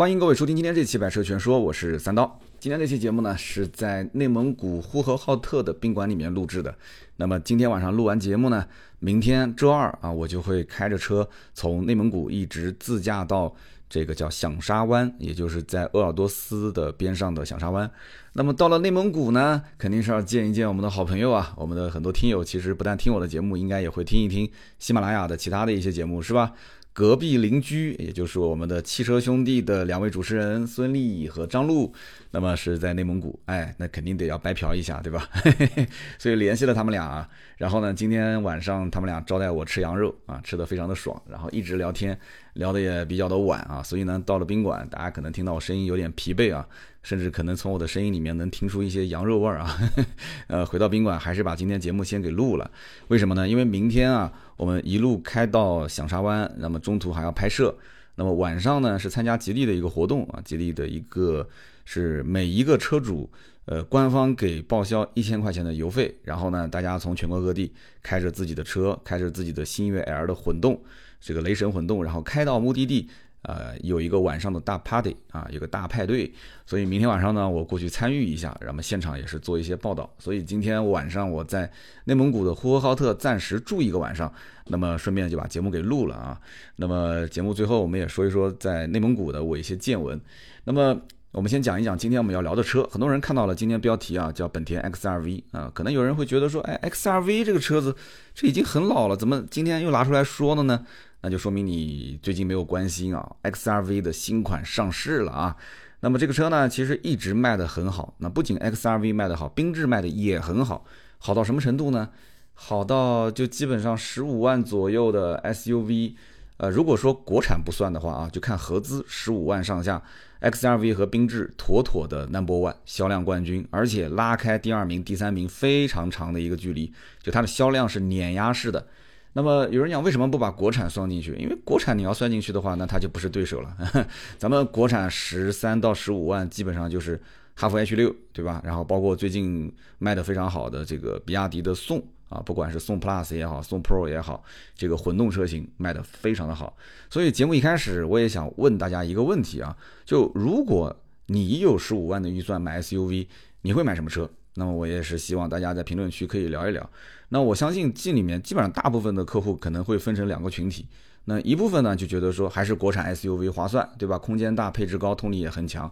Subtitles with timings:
[0.00, 2.40] 欢迎各位收听今天这期《百车全说》，我是三刀。
[2.58, 6.74] 今天这期节目呢是在内蒙古呼和浩特的宾馆里面录制的。
[7.16, 8.66] 那么今天晚上录完节目呢，
[8.98, 13.54] 明天周二啊，我就会开着车从内蒙古一直自驾到
[13.90, 17.90] 这个叫响沙湾，也就是在鄂尔多斯的边上的响沙湾。
[18.32, 21.52] 那么到了内蒙古呢，肯定是要见一见我们的好朋友啊。
[21.58, 26.52] 我们的很多听友其实不但听我的节目，应该也会听一听喜马拉雅的其他的一些节目，是吧？
[26.92, 31.92] 隔壁邻居，也就是我们的汽车兄弟的两位主持人孙俪和张璐，
[32.32, 35.28] 那么是在内蒙古，哎，那肯定得要白嫖一下，对吧？
[36.18, 42.18] 所以联系了他们俩，啊然后呢，今天晚上他们俩招待我吃羊肉啊，吃的非常的爽，然后一直聊天，
[42.54, 46.66] 聊的也比较的晚啊，所以呢，到了宾馆，大家可能听到我声音有点疲惫啊。
[47.02, 49.76] 甚至可能从我的声音里面能听出一些羊肉味儿啊，
[50.48, 52.70] 呃，回到宾馆还是把今天节目先给录了。
[53.08, 53.48] 为什么呢？
[53.48, 57.74] 因为明天啊，我们一路开到响沙湾，那么中途还要拍摄。
[58.16, 61.48] 那么晚上呢，是参加吉利的一个活动啊，吉利的一个
[61.86, 63.30] 是每一个车主，
[63.64, 70.78] 呃，官方给报销一千块钱的油费，然后呢，大家从全国各地开着自己的车，开着自己的星越 L 的混动，
[71.18, 73.08] 这个雷神混动，然后开到目的地。
[73.42, 76.30] 呃，有一个晚上的大 party 啊，有个大派对，
[76.66, 80.08] 所以明天晚上呢，我过去参与一下，然后现场也是做一些报道。
[80.18, 81.70] 所以今天晚上我在
[82.04, 84.30] 内蒙古的呼和浩特暂时住一个晚上，
[84.66, 86.38] 那么顺便就把节目给录了啊。
[86.76, 90.20] 那么节目最后我们也说一说在内蒙古的我一些见闻。
[90.64, 91.00] 那么
[91.32, 92.86] 我们先讲一讲今天我们要聊的车。
[92.92, 97.96] 很多人看到了今天标题啊，叫本田 XRV 啊，可能有人会觉得说，哎，XRV 这个车子
[98.34, 100.84] 这已经很老了，怎么今天又拿出来说了呢？
[101.22, 105.56] 那就说明你最近没有关心啊，XRV 的新款上市了啊。
[106.00, 108.14] 那么这个车呢，其实一直卖的很好。
[108.18, 110.84] 那不仅 XRV 卖的好，缤智卖的也很好。
[111.18, 112.08] 好到什么程度呢？
[112.54, 116.14] 好到就基本上十五万左右的 SUV，
[116.56, 120.02] 呃，如果说国产不算的话啊，就看合资十五万上下
[120.40, 128.86] ，XRV 和缤智妥妥的 Number One 销量冠军，而且拉开第二名、第三名非常长的一个距离，就它的销量是碾压式的。
[129.32, 131.34] 那么有人讲为什么不把国产算进去？
[131.36, 133.76] 因为国产你要算进去的话，那它就不是对手了。
[134.36, 137.20] 咱们国产十三到十五万，基本上就是
[137.54, 138.60] 哈弗 H 六，对吧？
[138.64, 144.42] 然后包括最近卖的非常好的这个比亚迪的宋啊，不管是宋 Plus 也好，宋 Pro 也好，
[144.74, 146.76] 这个混动车型卖的非常的好。
[147.08, 150.94] 所以节目一开始我也想问大家一个问题啊，就如果
[151.26, 153.28] 你有十五万的预算买 SUV，
[153.62, 154.28] 你会买什么车？
[154.60, 156.90] 那么我也是希望大家在评论区可以聊一聊。
[157.30, 160.86] 那我相信这里面基本上大部分的客户可能会分成两个群体，
[161.24, 164.18] 那一部分呢就觉得说还是国产 SUV 划算，对吧？
[164.18, 165.90] 空间大，配置高，动力也很强。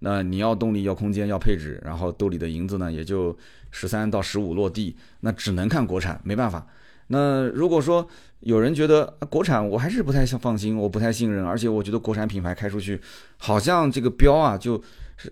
[0.00, 3.34] 那你要动力，要空间，要配置，然后兜里的银子呢也就
[3.70, 6.66] 十三到十五落地，那只能看国产，没办法。
[7.06, 8.06] 那如果说
[8.40, 13.00] 有人觉得国产我还是不太放心，我不太信任，而且我觉得国产品牌开出去
[13.38, 14.82] 好像这个标啊就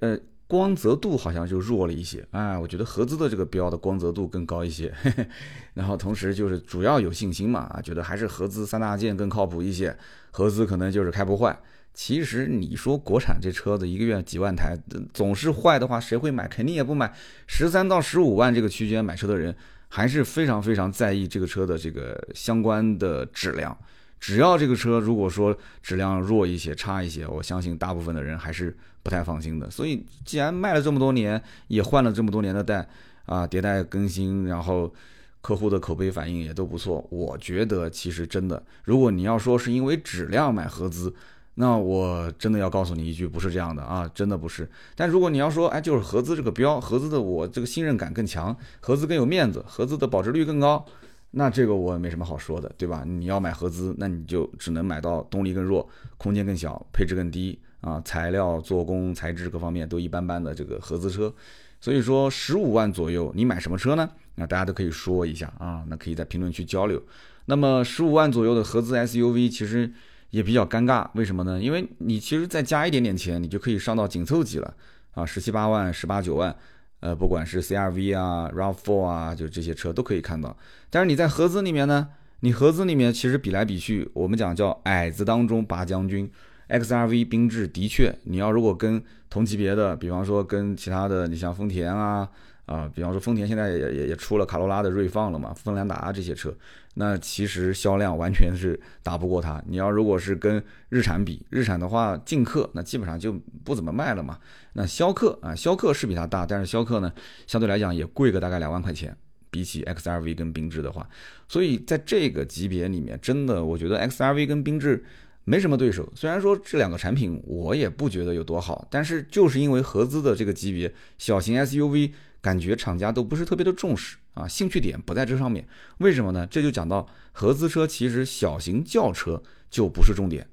[0.00, 0.18] 呃。
[0.48, 4.92] 光泽度好像就弱了一些，哎，我觉得合资的这个标的光泽度更高一些，
[5.74, 9.94] 然后同时就是主要有信心嘛，啊，觉得还是合资三大件更靠谱一些，
[10.30, 11.56] 合资可能就是开不坏。
[11.92, 14.74] 其实你说国产这车子一个月几万台，
[15.12, 16.48] 总是坏的话，谁会买？
[16.48, 17.12] 肯定也不买。
[17.46, 19.54] 十三到十五万这个区间买车的人
[19.88, 23.76] 还是非常非常在意这个车的这个相关的质量。
[24.20, 29.70] 只要这个车如果说质量弱一些、差一些，我相信大部分的人还是不太放心的。
[29.70, 32.88] 所以，既然卖了这么多年，也换了这么多年的代
[33.26, 34.92] 啊，迭代更新，然后
[35.40, 37.06] 客户的口碑反应也都不错。
[37.10, 41.14] 我觉得其实真的，如果你要说是因为质量买合资，
[41.54, 44.68] 那我真的要告诉你一句，不是这样的啊，真的不是。
[44.94, 50.84] 但如果你要说，哎，就是合资这个标，合资的我这个信任感更强，合资更有面子，合资的保值率更高。
[51.30, 53.04] 那这个我也没什么好说的，对吧？
[53.06, 61.32] 你要买合资，那你就只能买到动力更弱、空间更小、配置更低啊，材料、做工、材质各方面都一般般的这个合资车。
[61.80, 64.08] 所以说，十五万左右，你买什么车呢？
[64.36, 67.00] 那大家都可以说一下啊，那可以在评论区交流。
[67.44, 69.92] 那么十五万左右的合资 SUV 其实
[70.30, 71.60] 也比较尴尬，为什么呢？
[71.60, 74.74] 因为你其实再加一点点钱，你就可以上到紧凑级了
[75.12, 76.56] 啊，十七八万、十八九万。
[77.00, 80.56] 呃，不管是 CRV 啊、RAV4 啊，就这些车都可以看到。
[80.90, 82.08] 但是你在合资里面呢，
[82.40, 86.30] 你合资里面其实比来比去，我们讲叫矮子当中拔将军
[86.68, 92.28] ，XRV、缤智的确，你要如果跟同级别的，比方说跟其他的，你像丰田啊。
[92.68, 96.54] 啊，比方说丰田现在也也也出了卡罗拉的锐放了嘛，锋兰达这些车，
[96.94, 99.62] 那其实销量完全是打不过它。
[99.66, 103.32] 你要如果是跟日产比，日产的话，劲客那基本上就
[103.64, 104.38] 不怎么卖了嘛。
[104.74, 107.10] 那逍客啊，逍客是比它大，但是逍客呢，
[107.46, 109.16] 相对来讲也贵个大概两万块钱，
[109.50, 111.08] 比起 XRV 跟缤智的话，
[111.48, 115.02] 所以在这个级别里面，真的我觉得 XRV 跟缤智
[115.44, 116.06] 没什么对手。
[116.14, 122.12] 虽然说这两个产品我也不觉得有多好，但是就是因为合资的这个级别小型 SUV，
[122.48, 125.68] 感觉厂家都不是特别的重视啊，兴趣点不在这上面。
[125.98, 126.46] 为什么呢？
[126.46, 130.48] 这就讲到合资车其实小型轿车就不是重点。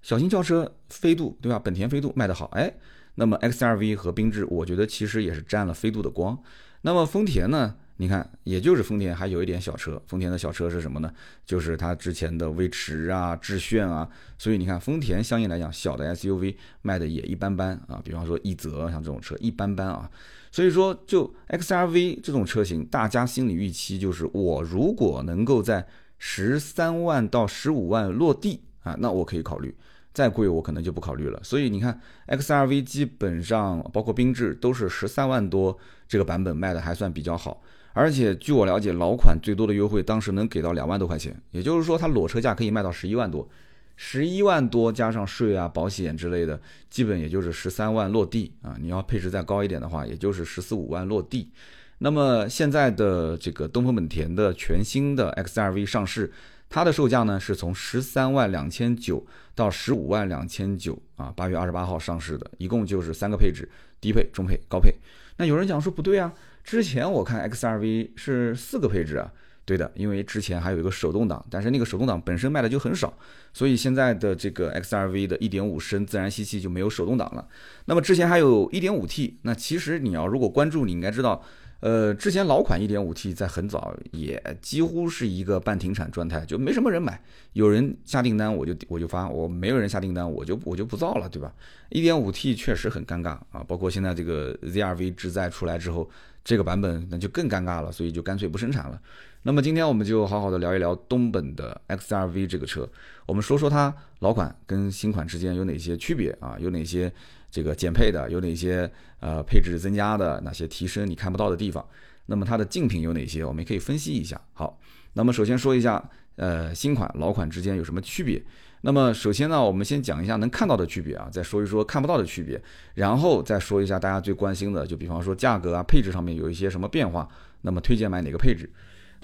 [0.00, 1.58] 小型轿车飞度对吧？
[1.58, 2.72] 本田飞度卖得好，哎，
[3.16, 6.38] 那么 XRV 和缤智，我觉得其实也是沾了飞度的光。
[6.82, 7.74] 那么丰田呢？
[8.00, 10.00] 你看，也就是丰田还有一点小车。
[10.06, 11.12] 丰田的小车是什么呢？
[11.44, 14.08] 就是它之前的威驰啊、致炫啊。
[14.38, 18.00] 所以你看，丰田相应来讲，小的 SUV 卖的也一般般啊。
[18.02, 20.10] 比方说奕泽，像这种车一般般啊。
[20.50, 25.86] 所以说，就 XRV 这种车型，大家心理预期就是，我如果能够在
[26.16, 29.76] 十三万到十五万落地啊，那我可以考虑。
[30.12, 37.62] 再贵我可能就不考虑了，所以你看，XRV 基本上包括缤智都是十三万多这个版本卖的还算比较好，
[38.00, 43.46] 而且据我了解，老款最多的优惠当时能给到两万多块钱，也就是说它裸车价可以卖到十一万多，
[43.94, 46.58] 十一万多加上税啊、保险之类的，
[46.88, 48.74] 基本也就是十三万落地啊。
[48.80, 51.50] 你要配置再高一点的话，也就是十四五万落地。
[51.98, 56.32] 那么现在的这个东风本田的全新的 XRV 上市。
[56.72, 59.26] 它的售价呢是从十三万两千九
[59.56, 63.68] 到十五万两千九啊，八月二十八号上市的，一共就是三个配置：
[64.00, 64.94] 低配、中配、高配。
[65.36, 66.32] 那有人讲说不对啊，
[66.70, 69.32] 之前我看 XRV 是四个配置啊，
[69.64, 73.12] 对的，因为之前还有一个手动挡，但是那个手动挡本身卖的就很少，
[73.52, 77.44] 所以现在的这个 XRV 的一点五升自然吸气就没有手动挡了。
[77.86, 81.42] 那么之前还有一点五 T，那其实你要如果关注，你应该知道。
[81.80, 87.18] 呃，之前老款 1.5T 在很早也几乎是一个半停产状态，就没什么人买。
[87.54, 91.50] 有人下订单，我就我就发；我没有人下订单，我就我就不造了，对吧
[91.92, 96.10] ？1.5T 确实很尴尬啊，包括现在这个 ZRV 智在出来之后，
[96.44, 99.00] 这个版本那就更尴尬了，所以就干脆不生产了。
[99.42, 102.88] 那么今天我们就好好的聊一聊东本的 XRV 这个车，
[103.26, 106.56] 我们说说它老款跟新款之间有哪些区别啊？
[106.58, 107.12] 有哪些？
[107.50, 108.88] 这个减配的有哪些？
[109.18, 111.84] 呃，配置增加的哪些提升你看不到的地方？
[112.26, 113.44] 那么它的竞品有哪些？
[113.44, 114.40] 我们也可以分析一下。
[114.54, 114.78] 好，
[115.14, 116.02] 那么首先说一下，
[116.36, 118.42] 呃，新款老款之间有什么区别？
[118.82, 122.58] 那么首先呢，我们先讲一下能看到的区别啊，再说一说看不到的区别，
[122.94, 127.28] 然后再说一下大家最关心的，就比方说价格啊、配置上面有一些什么变化，
[127.60, 128.70] 那么推荐买哪个配置？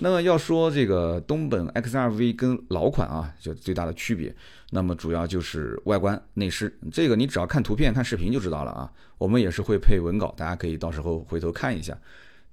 [0.00, 4.34] 那么要说这个东本 XRV 跟老款啊，就最大的区别，
[4.72, 8.92] 那么主要就是外观内饰，这个你只要看图片、看视频就知道了啊。
[9.16, 11.96] 我们也是会配文稿，大家可以到时候回头看一下。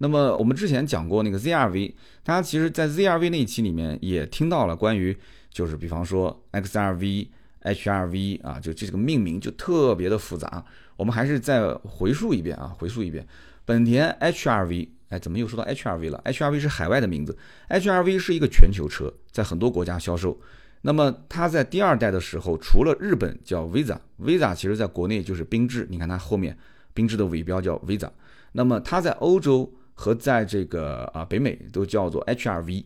[0.03, 1.93] 那么我们之前讲过那个 ZRV，
[2.25, 5.17] 大家其实在 ZRV 那一期里面也听到了关于，
[5.49, 7.29] 就是比方说 XRV、
[7.61, 10.61] HRV 啊，就这个命名就特别的复杂。
[10.97, 13.25] 我们还是再回述一遍啊，回述一遍，
[13.63, 14.89] 本田 HRV。
[15.07, 17.37] 哎，怎么又说到 HRV 了？HRV 是海外的名字
[17.69, 20.37] ，HRV 是一个全球车，在很多国家销售。
[20.81, 26.57] 那么它在第二代的时候，除了日本叫 Visa，Visa 其实在国内就是缤智，你看它后面
[26.93, 28.09] 缤智的尾标叫 Visa。
[28.51, 32.85] 那么它在欧洲和在这个啊北美都叫做 HRV。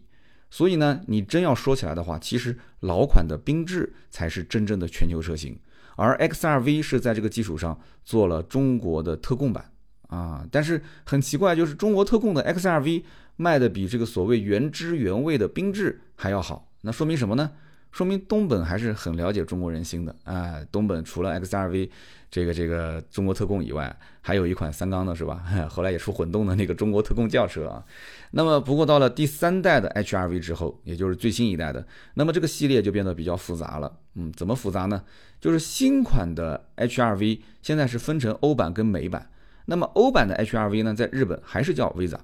[0.50, 5.60] 所以呢，你真要说起来的话，其实老款的缤智才是真正的全球车型，
[5.96, 9.72] 而 XRV 是在这个基础上做了中国的特供版。
[10.08, 13.04] 啊，但是很奇怪，就是中国特供的 XRV
[13.36, 17.52] 卖的比这个所谓原汁原味的缤智还要好，那说明什么呢？
[17.92, 20.60] 说明东本还是很了解中国人心的啊。
[20.72, 21.90] 东本除了 XRV
[22.30, 25.44] 这个这个中国特供以外，还有一款三缸的是吧？
[25.70, 27.84] 后来也出混动的那个中国特供轿车啊。
[28.32, 33.98] 那么不过到了第三代的 HRV 之后，也就是最新一代的，那么这个系列就变得比较复杂了。
[34.16, 35.02] 嗯，怎么复杂呢？
[35.40, 39.30] 就是新款的 HRV 现在是分成欧版跟美版。
[39.66, 42.18] 那么欧版的 HRV 呢，在日本还是叫 Visa，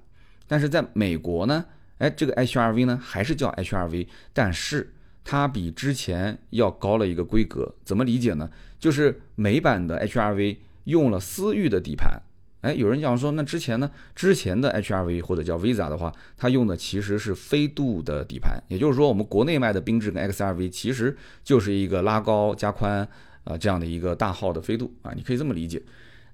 [0.48, 1.66] 但是在美国呢，
[1.98, 4.94] 哎，这个 HRV 呢还是叫 HRV，但是
[5.24, 7.74] 它比之前要高了一个规格。
[7.84, 8.50] 怎么理解呢？
[8.80, 12.22] 就是美版的 HRV 用了思域的底盘。
[12.62, 18.58] 哎，有人讲说，那之前呢，之前的 HRV 或者叫 Visa 的话，它用的其实是飞度的底盘。
[18.70, 23.06] 也就是说，我们国内卖的缤智跟 XRV 其实就是一个拉高加宽
[23.44, 25.82] 啊这样的一个大号的飞度啊，你可以这么理解。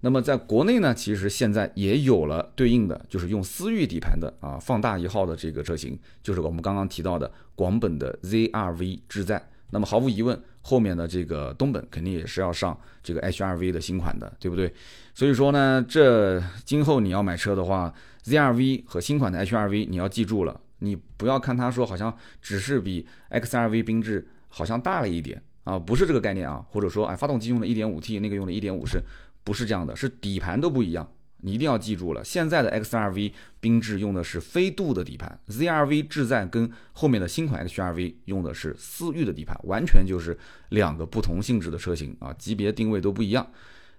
[0.02, 9.50] 那么在国内呢，其实现在也有了对应的，就是用思域底盘的啊，放大一号的这个车型，就是我们刚刚提到的广本的 ZRV 智在。
[9.72, 14.74] 那么毫无疑问，后面的这个东本肯定也是要上这个 HRV 的新款的，对不对？
[15.14, 29.00] 所以说呢，这今后你要买车的话，ZRV 和新款的 HRV 你要记住了，你不要看它说好像只是比 XRV 缤智好像大了一点啊，不是这个概念啊，或者说哎，发动机用的 1.5T，那个用的1.5升。
[29.44, 31.10] 不是这样的，是底盘都不一样
[31.42, 33.32] 你一定要记住了，现在的 XRV
[33.62, 40.38] 缤智用的是飞度的底盘，ZRV 智在跟后面的新款 XRV 用的是思域的底盘，完全就是
[40.70, 43.50] 两个不同性质的车型啊，级别定位都不一样。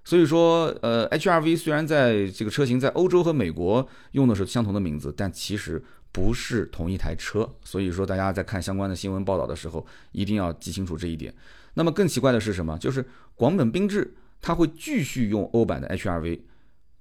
[0.04, 5.82] 所以说，呃，HRV 虽然在这个车型在欧洲和美国用的是相同的名字，但其实
[6.12, 7.48] 不是同一台车。
[7.64, 11.34] 所以说，大家在看相关的新闻报道的时候，一定要记清楚这一点。
[11.74, 12.76] 那么更奇怪的是什么？
[12.78, 13.04] 就是
[13.34, 16.40] 广本缤智它会继续用欧版的 HRV。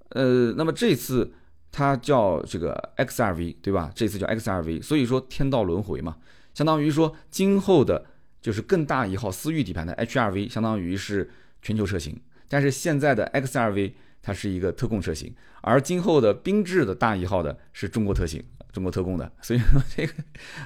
[0.10, 1.31] 呃，那么这次
[1.72, 3.91] 它叫这个 XRV，对吧？
[3.93, 6.17] 这次叫 XRV，所以说天道轮回嘛，
[6.53, 8.05] 相当于说今后的，
[8.41, 11.29] 就是更大一号思域底盘的 HRV，相当于是
[11.62, 18.43] 全球车型，但是现在的 XRV 它是一个特供车型，而今后的缤智的大一号的是中国特型。
[18.71, 20.13] 中国特供的， 所以说这个，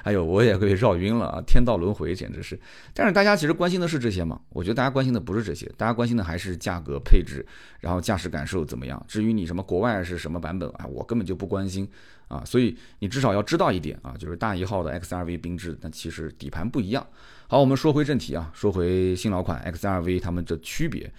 [0.02, 1.42] 哎呦，我也被绕晕了啊！
[1.46, 2.58] 天道轮回，简直是。
[2.92, 4.40] 但是大家其实关心的是这些嘛？
[4.50, 7.44] 我觉得大家关心的不是这些，大家关心的还是价格、配置，
[7.80, 9.02] 然后驾驶感受怎么样。
[9.08, 11.88] 至于你什么国外是什么版本啊，我根本就不关心
[12.28, 12.42] 啊。
[12.44, 17.06] 所以你至少要知道一点啊，就是大一号的 XRV 缤智，但其实底盘不一样。
[17.48, 21.10] 好，我们说回正题啊，说回新老款 XRV 它们的区别。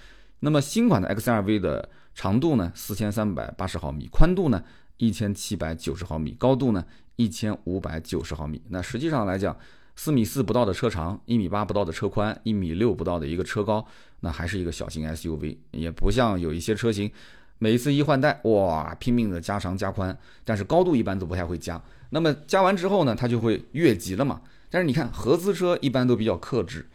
[0.42, 4.64] 那么新款的 XRV 的长度呢，四千三百八十毫米，宽度呢？
[4.98, 6.86] 一千七百九十毫米，高度呢
[7.16, 8.62] 一千五百九十毫米。
[8.70, 9.56] 那实际上来讲，
[9.96, 13.86] 四米四不到的车长，一米八不到的车宽，一米六不到的一个车高，
[14.20, 17.12] 那还是一个小型 SUV，也不像有一些车型，
[17.60, 21.82] 每一次一换代，哇，拼命的加长加宽，但是高度一般都不太会加。
[22.10, 24.42] 那么加完之后呢，它就会越级了嘛。
[24.70, 26.86] 但是你看合资车一般都比较克制。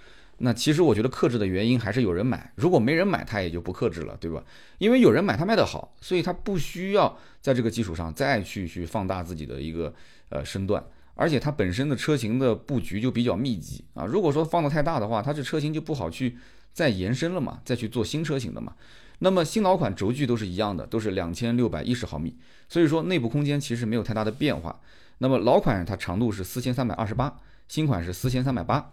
[0.43, 4.43] 那其实我觉得克制的原因还是有人买，如果没人买，它也就不克制了，对吧？
[4.79, 9.93] 因为有人买，它卖得好，所以它不需要在这个基础上再去去放大自己的一个
[10.31, 10.83] 呃身段，
[11.15, 14.07] 而且它本身的车型的布局就比较密集啊。
[14.07, 16.39] 如果说放的太大的话，它这车型就不好去
[16.73, 18.73] 再延伸了嘛，再去做新车型的嘛。
[19.19, 22.35] 那么新老款轴距都是一样的，都是两千六百一十毫米，
[22.67, 24.81] 所以说内部空间其实没有太大的变化。
[25.19, 28.93] 那么老款它长度是四千三百二十八，新款是四千三百八。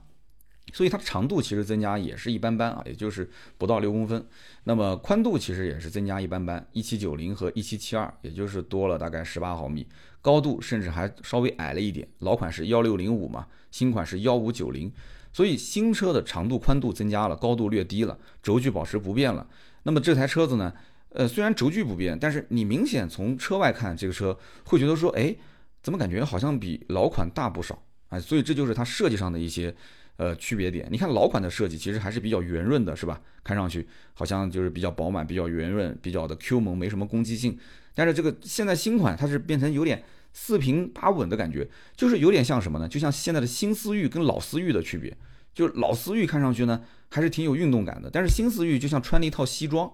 [0.73, 4.23] 所以它的长度其实增加也是一般般啊，也就是不到六公分。
[4.65, 9.87] 那么宽度其实也是增加一般般，一七九零和一七七二，也就是多了大概十八毫米。
[10.21, 14.91] 高度甚至还稍微矮了一点，老款是幺六零五嘛，新款是幺五九零。
[15.31, 19.47] 所以新车的长度宽度增加了，高度略低了，轴距保持不变了。
[19.83, 20.73] 那么这台车子呢，
[21.09, 25.33] 呃，虽然轴距不变，但是你明显从车外看这个车会觉得说，哎，
[25.81, 28.19] 怎么感觉好像比老款大不少啊？
[28.19, 29.73] 所以这就是它设计上的一些。
[30.17, 33.21] 呃，区别点，你看老款的设计其实还是比较圆润的，是吧？
[33.43, 37.55] 看上去好像就是比较饱满、比较圆润、比较的 Q 萌，没什么攻击性。
[37.93, 42.87] 但是这个现在新款它是变成有点四平八稳的感觉，就是有点像什么呢？
[42.87, 45.15] 就像现在的新思域跟老思域的区别。
[45.53, 49.91] 就是老思域看上去呢还是挺有运动感的，但是新思域就像穿了一套西装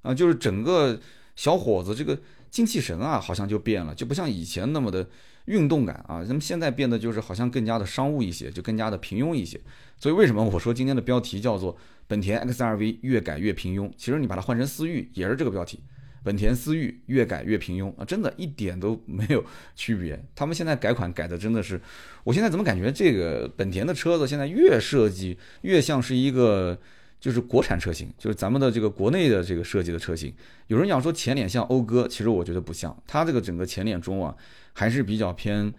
[0.00, 0.98] 啊，就是整个
[1.36, 2.18] 小伙子这个
[2.50, 5.06] 精气神啊好像就变了，就不像以前那么的。
[5.48, 9.58] 运动感啊，那么现在变得就是好像更加的商务一些，就更加的平庸一些。
[9.98, 11.76] 所以为什么我说今天的标题叫做
[12.06, 13.90] 本田 XRV 越改越平庸？
[13.96, 15.80] 其实你把它换成思域也是这个标题，
[16.22, 20.22] 本田思域越改越平庸啊，真的一点都没有区别。
[20.34, 21.80] 他们现在改款改的真的是，
[22.24, 26.78] 我现在怎么感觉这个本田的车子现在越设计越像是一个。
[27.20, 30.32] 就是国产车型，就是咱们的这个国内的这个设计的车型。
[30.68, 34.32] 有人讲说前脸像讴歌，其实我觉得不像，它这个整个前脸中啊，
[34.78, 35.74] 还是比较偏，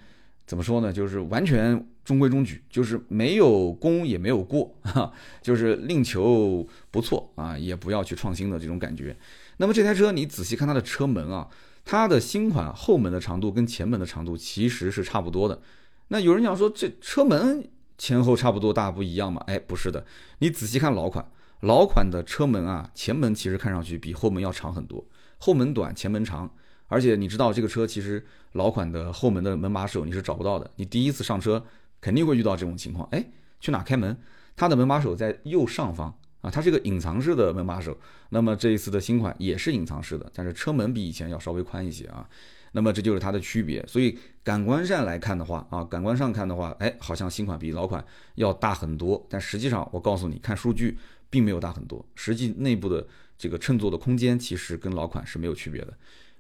[0.46, 0.92] 怎么说呢？
[0.92, 9.16] 就是完全中规中矩，就是没有功也没有过，哈，就是另求不错啊，也不要去创新的这种感觉。
[9.58, 11.48] 那么这台车你仔细看它的车门啊，
[11.86, 15.62] 它的新款后门的长度跟前门的长度其实是差不多的。
[16.10, 17.70] 那有人讲说这车门。
[18.02, 19.44] 前后差不多大不一样嘛？
[19.46, 20.06] 哎，不是的，
[20.38, 21.26] 你仔细看老款，
[21.64, 25.06] 老款的车门啊，前门其实看上去比后门要长很多，
[25.38, 26.50] 后门短，前门长。
[26.90, 31.64] 而且你知道这个车其实老款的后门的门把手你是找不到的，你第一次上车
[32.02, 33.08] 肯定会遇到这种情况。
[33.12, 33.26] 哎，
[33.62, 34.18] 去哪开门？
[34.58, 37.98] 它的门把手在右上方啊，它是一个隐藏式的门把手。
[38.30, 42.28] 那么这一次的新款也是隐藏式的，但是车门比以前要稍微宽一些啊。
[42.72, 48.04] 那么这就是它的区别，所以感官上来看的话啊，感官上看的话，哎，好像新款比老款
[48.36, 50.98] 要大很多，但实际上我告诉你，看数据
[51.30, 53.08] 并没有大很多，实际内部的
[53.40, 55.94] 这个乘坐的空间其实跟老款是没有区别的。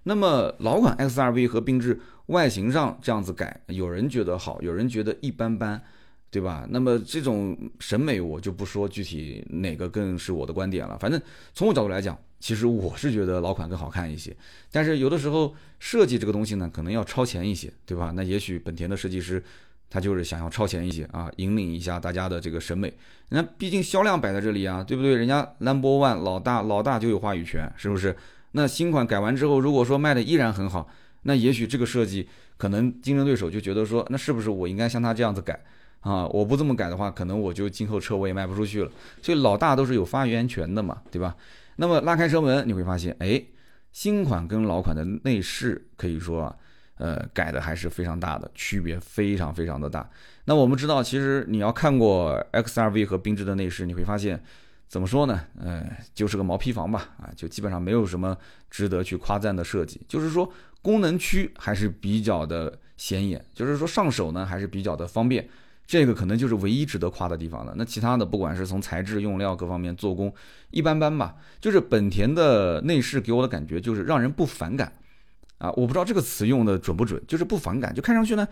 [0.03, 5.82] 那么老款 XRV 和缤智外形上这样子改，有人觉得好，有人觉得一般般。
[6.32, 6.63] 对吧？
[6.70, 10.96] 那么这种审美我就不说具体哪个更是我的观点了。
[11.00, 11.20] 反正
[11.56, 14.32] 从我角度来讲，其实我是觉得老款更好看一些。
[14.72, 18.13] 但是有的时候设计这个东西呢，可能要超前一些，对吧？
[18.15, 19.44] 那也许本田的设计师
[19.89, 22.94] 他就是想要超前一些啊，引领一下大家的这个审美。
[23.29, 25.15] 那毕竟销量摆在这里啊，对不对？
[25.15, 28.15] 人家 Number One 老大老大就有话语权，是不是？
[28.51, 30.89] 那新款改完之后，如果说卖的依然很好，
[31.24, 32.27] 那也许这个设计
[32.58, 35.60] 可能竞争对手就觉得说，那是不是我应该像他这样子改
[36.00, 36.25] 啊？
[36.27, 38.91] 我不这么改的话，可能我就今后车我也卖不出去了。
[39.22, 41.36] 所以老大都是有发言权的嘛，对吧？
[41.75, 43.41] 那么拉开车门，你会发现，哎，
[43.91, 46.53] 新款跟老款的内饰可以说，
[46.98, 50.10] 呃，改的还是非常大的，区别非常非常的大。
[50.46, 54.41] 那我们知道，其实你要看过 XRV 和缤智的内饰，你会发现。
[54.89, 55.39] 怎么说呢？
[55.62, 58.36] 呃，就是个毛坯房吧，啊，就基本上没有什么
[58.72, 60.01] 值得去夸赞的设计。
[60.08, 65.48] 就是说，功能区还是比较的显眼，就是说上手呢还是比较的方便，
[65.86, 67.74] 这个可能就是唯一值得夸的地方了。
[67.77, 70.34] 那其他的，不管是从材质、用料各方面，做工
[70.72, 71.36] 一般般吧。
[71.62, 74.91] 就是本田的内饰给我的感觉就是让人不反感，
[75.60, 78.48] 啊，我不知道这个词用的准不准，就是不反感，就看上去呢，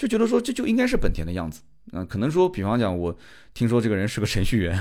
[0.00, 1.60] 就觉得说这就应该是本田的样子。
[1.92, 3.14] 嗯，可能说，比方讲，我
[3.52, 4.74] 听说这个人是个程序员，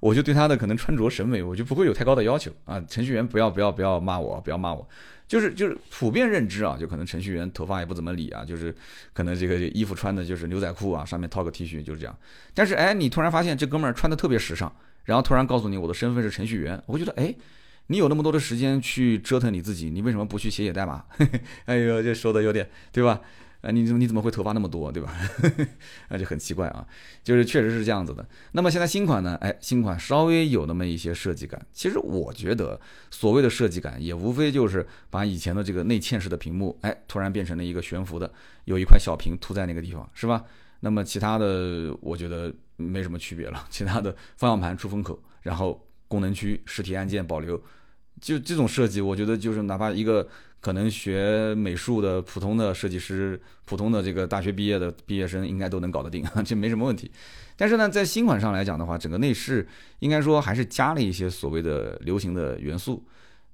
[0.00, 2.78] 我就对他的可能穿着审美，我就不会有太高的要求啊。
[2.86, 4.86] 程序员不要不要不要骂我，不要骂我，
[5.26, 8.74] 就是就是普遍认知啊，就可能程序员头发也不怎么理啊，就是
[9.14, 12.14] 可能这个衣服穿的就是牛仔裤啊，上面套个 T 恤就是这样。
[12.52, 14.70] 但是哎，你突然发现这哥们儿穿的特别时尚，
[15.04, 17.34] 然后突然告诉你我的身份是程序员，我会觉得哎，
[17.86, 21.04] 你有那么多的时间去折腾你自己，你为什么不去写写代码？
[21.66, 23.20] 哎呦，这说的有点对吧？
[23.62, 25.12] 啊，你怎么你怎么会头发那么多，对吧？
[26.10, 26.86] 那就很奇怪啊，
[27.24, 28.24] 就是确实是这样子的。
[28.52, 29.36] 那么现在新款呢？
[29.40, 31.66] 哎，新款稍微有那么一些设计感。
[31.72, 38.32] 其实我觉得所谓的设计感，也无非就是把以前的这个内嵌式的屏幕，哎，突然变成了一个悬浮的，
[38.66, 40.44] 有一块小屏凸在那个地方，是吧？
[40.80, 43.66] 那么其他的我觉得没什么区别了。
[43.70, 47.60] 其他的方向盘出风口，然后功能区实体按键保留，
[48.20, 50.28] 就这种设计，我觉得就是哪怕一个。
[50.66, 57.08] 可能学美术的普通的设计师，普通的这个大学毕业的毕业生应该都能搞得定， 这没什么问题。
[57.56, 59.64] 但是呢，在新款上来讲的话，整个内饰
[60.00, 63.00] 应该说还是加了一些所谓的流行的元素。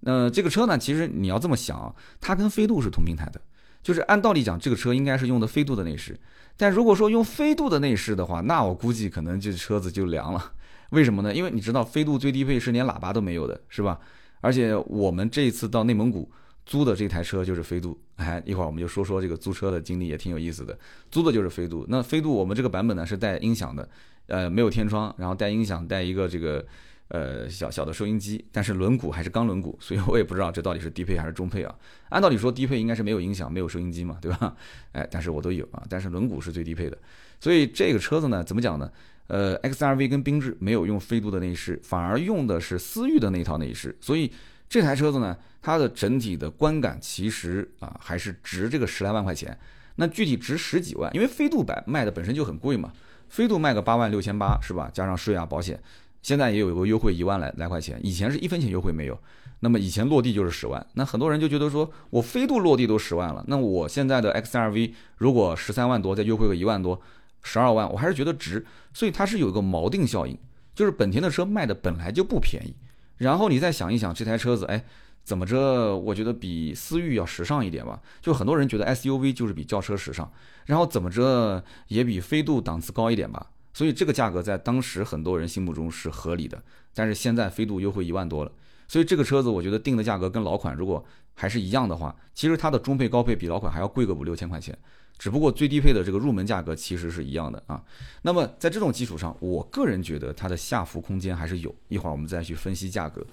[0.00, 3.38] 那这个车呢，其实你要这么想，它跟飞度是同平台的，
[3.82, 6.18] 就是按道理讲，这个车应该是用的飞度的内饰。
[6.56, 10.52] 但如果说用飞度的内饰的话，那我估计可能这车子就凉了。
[10.92, 11.34] 为什么呢？
[11.34, 14.00] 因为你知道飞度最低配是连喇叭都没有的，是吧？
[14.40, 16.32] 而且我们这一次到内蒙古。
[16.64, 20.78] 租的这台车就是飞度，哎，一会儿我们就说说这个租车的经历也挺有意思的。
[21.10, 23.88] 租的就是飞度，那飞度我们这个版本呢是带音响的，
[24.26, 26.64] 呃，没有天窗，然后带音响，带一个这个
[27.08, 31.74] 呃小小的收音机，但是轮毂还是钢轮毂， 所以我也不知道这到底是低配还是中配啊。
[32.10, 34.54] 按道理说低配应该是没有音响、没有收音机嘛，对吧？
[34.92, 36.96] 哎，但是我都有啊，但是轮毂是最低配的，
[37.40, 38.90] 所以这个车子呢，怎么讲呢？
[39.28, 44.30] 呃，XRV 跟缤智没有用飞度的内饰，反而用的是思域的那套内饰，所以
[44.72, 45.36] 这台车子呢。
[45.64, 49.56] 它的整体的观感其实啊还是值这个十来万块钱，
[49.94, 52.92] 那具体值十几万，因为飞度版卖的本身就很贵嘛，
[53.28, 54.90] 飞度卖个八万六千八是吧？
[54.92, 55.80] 加上税啊保险，
[56.20, 59.16] 现在也有个优惠一万来来块钱，以前是一分钱优惠没有，
[59.60, 67.00] 那么以前落地就是十万，那很多人就觉得说我飞度落地都十万了，那我现在的 XRV 如果十三万多再优惠个一万多，
[67.44, 70.36] 十二万我还是觉得值，所以它是有一个锚定效应，
[70.74, 72.74] 就是本田的车卖的本来就不便宜，
[73.22, 74.84] 然后你再想一想这台车子，哎。
[75.24, 75.96] 怎么着？
[75.96, 78.02] 我觉得比思域要时尚一点吧。
[78.20, 80.28] 就很多人觉得 SUV 就是比轿车时尚，
[80.66, 83.46] 然后怎么着也比飞度档次高一点吧。
[83.72, 86.60] 所以这个价格在当时很多人心目中是合理的。
[86.92, 88.50] 但是现在飞度优惠一万多了，
[88.88, 94.76] 所以这个车子我觉得定的价格跟老款如果还是一样的话，其实它的中配高配比老款还要贵个五六千块钱。
[95.18, 97.80] 只不过最低配的这个入门价格其实是一样的啊。
[98.22, 101.72] 那么在这种基础上，我个人觉得它的下浮空间还是有。
[101.88, 103.24] 一会儿我们再去分析价格。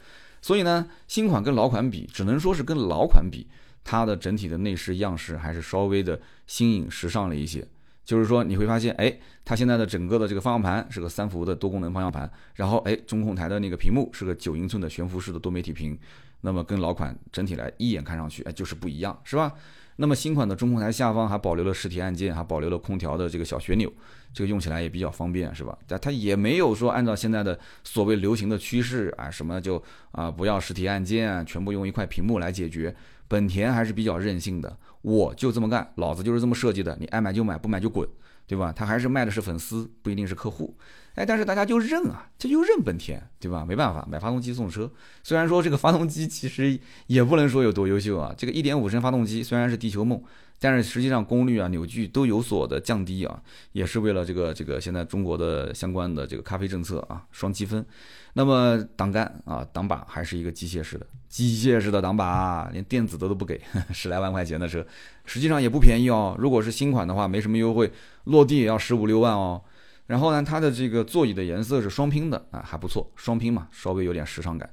[0.42, 3.48] 所以呢，新款跟老款比，只能说是跟老款比，
[3.84, 7.68] 它的整体的内饰样式还是稍微的新颖时尚了一些。
[8.06, 15.98] 就是说你会发现，哎，它现在的整个的这个方向盘是个三幅的多功能方向盘，然后哎，中控台的那个屏幕是个九英寸的悬浮式的多媒体屏，
[16.42, 19.54] 那么跟老款整体来一眼看上去，哎，就是不一样，是吧？
[19.98, 23.92] 那么新款的中控台下方还保留了实体按键，还保留了空调的这个小旋钮，
[24.34, 25.78] 这个用起来也比较方便，是吧？
[25.86, 32.96] 但它也没有说按照现在的所谓流行的趋势啊，什么就啊不要实体按键，全部用一块屏幕来解决。
[33.28, 38.08] 本田还是比较任性的，我就这么干，老子就是这么设计的，你爱买就买，不买就滚，
[38.48, 38.72] 对吧？
[38.74, 40.76] 他还是卖的是粉丝，不一定是客户。
[41.20, 43.66] 哎，但是大家就认啊，这就认本田，对吧？
[43.68, 44.90] 没办法，买发动机送车。
[45.22, 50.24] 虽然说这个发动机其实也不能说有多优秀啊，这个1.5升发动机虽然是地球梦，
[50.60, 53.38] 但是实际上功率啊、扭矩都有所的降低啊，
[53.74, 57.86] 也是为了这个这个现在中国的相关的这个咖啡政策啊，双积分。
[58.32, 63.60] 那么挡杆啊、挡把还是一个机械式的，机械式的挡把，连电子的都不给，
[63.92, 64.88] 十来万块钱的车，
[65.26, 66.34] 实际上也不便宜哦。
[66.40, 67.92] 如果是新款的话，没什么优惠，
[68.24, 69.62] 落地也要十五六万哦。
[70.10, 74.68] 然后呢，它的这个座椅的颜色是双拼的啊，还不错，双拼嘛，稍微有点时尚感。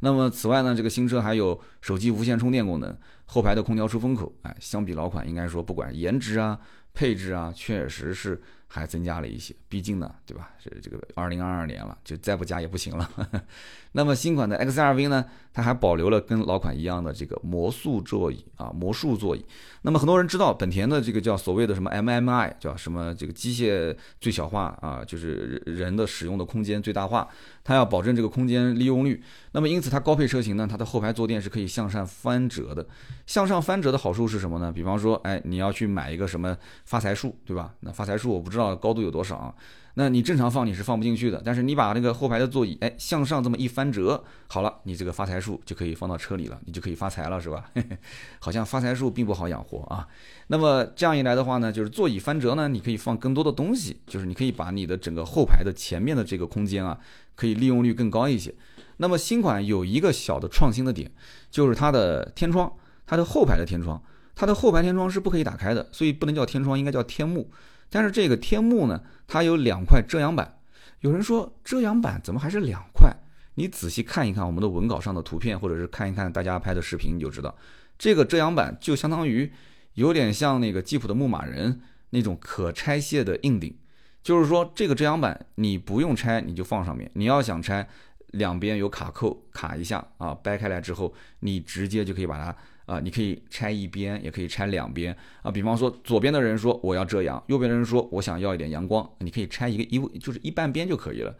[0.00, 6.58] 那么此外呢，这个新车还有手机无线充电功能，后排的空调出风口，哎，相比老款应该说不管颜值啊、
[6.92, 8.42] 配置啊，确实是。
[8.74, 10.50] 还增加了一些，毕竟呢，对吧？
[10.58, 13.06] 是这个二零二二年了，就再不加也不行了。
[13.92, 19.44] 那么新款的 XRV 呢，它还保留了跟老款一样的这个魔术座椅啊，魔术座椅。
[19.82, 27.28] 那么很多人知道本田的这个叫所谓的什么 MMI，叫什么这个机械最小化啊，就是人的使用的空间最大化，
[27.64, 29.22] 它要保证这个空间利用率。
[29.52, 32.86] 那么因此它高配车型呢，它的后排坐垫是可以向上翻折的。
[33.26, 34.72] 向上翻折的好处是什么呢？
[34.72, 37.74] 比方说，哎，你要去买一个什么发财树，对吧？
[37.80, 39.54] 那发财树我不知道高度有多少啊。
[39.94, 47.70] 那你正常放你是放不进去的，但是你把那个后排的座椅哎向上这么一翻折，好了，你这个发财树就可以放到车里了，你就可以发财了，是吧？
[48.40, 50.08] 好像发财树并不好养活啊。
[50.46, 56.98] 那么这样一来的话呢，就是座椅翻折呢，你可以放更多的东西，就是你可以把你的整个后排的前面的这个空间啊，
[57.34, 58.54] 可以利用率更高一些。
[58.96, 61.10] 那么新款有一个小的创新的点，
[61.50, 62.72] 就是它的天窗，
[63.06, 64.00] 它的后排的天窗，
[64.34, 67.50] 它的后排天窗是不可以打开的，所以不能叫天窗，应该叫天幕。
[67.92, 70.58] 但是这个天幕呢，它有两块遮阳板。
[71.00, 73.14] 有人说遮阳板怎么还是两块？
[73.56, 77.54] 你仔细看一看我们的文稿上的图片，或者是看一看大家拍的视频，你就知道，
[77.98, 79.52] 这个遮阳板就相当于
[79.92, 83.76] 有点像那个吉普的牧马人那种可拆卸的硬顶。
[84.22, 87.10] 就是说这个遮阳板你不用拆，你就放上面。
[87.12, 87.86] 你要想拆，
[88.28, 92.56] 两边有卡扣卡一下啊，掰开来之后，你直接就可以把它。
[92.86, 95.50] 啊，你可以拆一边，也可以拆两边啊。
[95.50, 101.34] 比方说，左边的人说我要遮阳，右边的人说我想要一点阳光，你可以拆一个一就是一半边就可以了。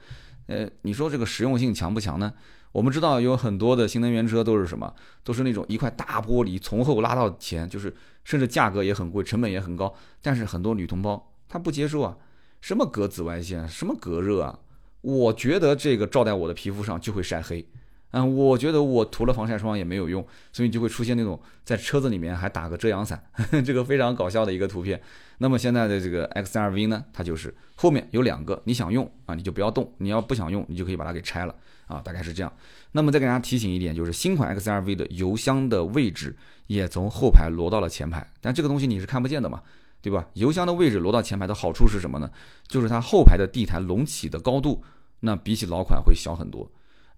[0.46, 2.32] 呃，你说这个实用性强不强呢？
[2.72, 9.94] 我们知道有很多的新能源车都是什么，都是那种一块大玻璃从后拉到前，就是甚至价格也很贵，成本也很高。
[10.22, 12.16] 但是很多女同胞她不接受啊，
[12.60, 14.58] 什么隔紫外线，什么隔热啊？
[15.02, 17.66] 我觉得这个照在我的皮肤上就会晒黑。
[18.12, 23.22] 嗯，我觉得我涂了防晒霜也没有用，所以就会出现那种在车子里面还打个遮阳伞，
[23.64, 25.00] 这个非常搞笑的一个图片。
[25.38, 31.54] 那么现在的这个 XRV 呢，它就是后面有两个，你想用啊，你就不要动；你要不想用，你就可以把它给拆了
[31.86, 32.52] 啊，大概是这样。
[32.92, 39.62] 那么再给大家提醒一点，就是新款 XRV 的油箱的位置也从后排挪到了前排，但这个东西你是看不见的嘛，
[40.02, 40.28] 对吧？
[40.34, 42.30] 油箱的位置挪到前排的好处是什么呢？
[42.68, 44.84] 就是它后排的地台隆起的高度，
[45.20, 46.70] 那比起老款会小很多。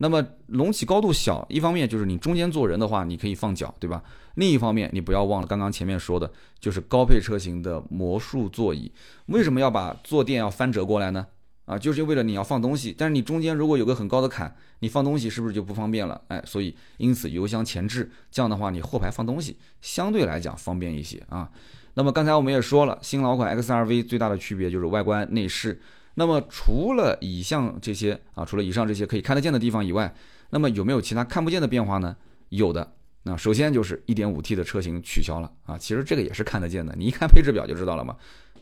[0.05, 4.03] 那么隆起高度小，一方面就是你中间坐人的话，你可以放脚，对吧？
[4.35, 8.93] 另一方面，你不要忘了刚刚前面说的，就是高配车型的魔术座椅。
[9.29, 11.27] 为什么要把坐垫要翻折过来呢？
[11.65, 16.21] 啊，就是为了你要放东西，但是你中间如果有个很高的坎，你放东西是不是就不方便了？
[16.29, 21.49] 哎，所以因此油箱前置，这样的话你后排放东西相对来讲方便一些啊。
[21.95, 25.81] 那么刚才我们也说了，新老款 XRV 最大的区别就是外观内饰。
[26.15, 30.15] 那么除了以上这些啊，除了以上这些可以看得见的地方以外，
[30.51, 32.17] 那么有没有其他看不见的变化呢？
[32.51, 32.93] 有的。
[33.25, 38.15] 那首先就是 1.5T 的车型取消了啊，其实这个也是看得见的，你一看配置表就知道了嘛。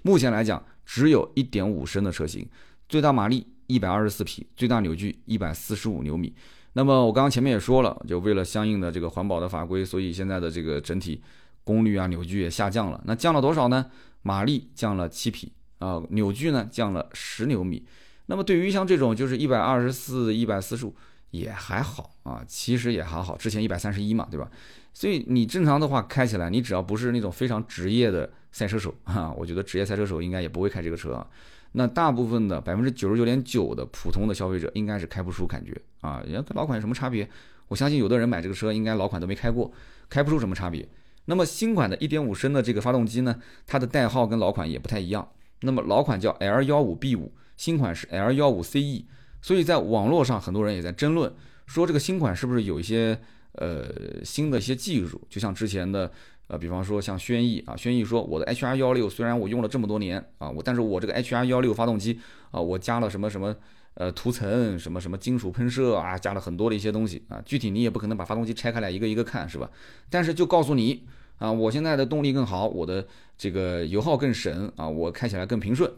[0.03, 2.49] 目前来讲，只有一点五升的车型，
[2.89, 6.35] 最大马力一百二十四匹，最大扭矩一百四十五牛米。
[6.75, 11.21] 那么我刚刚前面也说了，就为了相应的这个环保的法规，所以现在的这个整体
[11.65, 13.03] 功率啊、扭矩也下降了。
[13.05, 13.87] 那降了多少呢？
[14.23, 15.53] 马力降了七匹。
[15.83, 17.85] 啊，扭矩呢降了十牛米，
[18.27, 20.95] 那么对于像这种就是一百二十四、一百四十五
[21.31, 24.49] 也还好啊，其实也还好，之前一百三十一嘛，对吧？
[24.95, 31.27] 所以你正常的话开起来，你只要不是那种非常职业的赛车手啊，我觉得职业赛车手应该也不会开这个车啊。
[31.73, 37.29] 那大部分的百分之九十九点九的普通的消费者应该是开不出感觉啊，也跟老款有什么差别？
[37.69, 39.73] 我相信有的人买这个车应该老款都没开过，
[40.11, 40.87] 开不出什么差别。
[41.25, 43.35] 那么新款的一点五升的这个发动机呢，
[43.67, 45.27] 它的代号跟老款也不太一样。
[45.65, 49.05] 那么老款叫 L 幺五 B 五，新款是 L 幺五 CE，
[49.41, 51.33] 所以在网络上很多人也在争论，
[51.67, 53.19] 说这个新款是不是有一些
[53.53, 53.87] 呃
[54.25, 56.11] 新的一些技术，就像之前的
[56.49, 62.19] 呃，比方说像轩逸啊，轩逸说我的 HR 幺六虽然我用了这么多年啊，我但是我这个 HR 幺六发动机
[62.51, 63.55] 啊，我加了什么什么
[63.95, 69.71] 呃涂层，什么什么金属喷射啊，加了很多的一些东西啊，具体你也不可能把发动机拆开来一个一个看是吧？
[70.11, 71.07] 但是就告诉你。
[71.43, 73.05] 啊，我现在的动力更好，我的
[73.37, 75.91] 这个油耗更省啊，我开起来更平顺。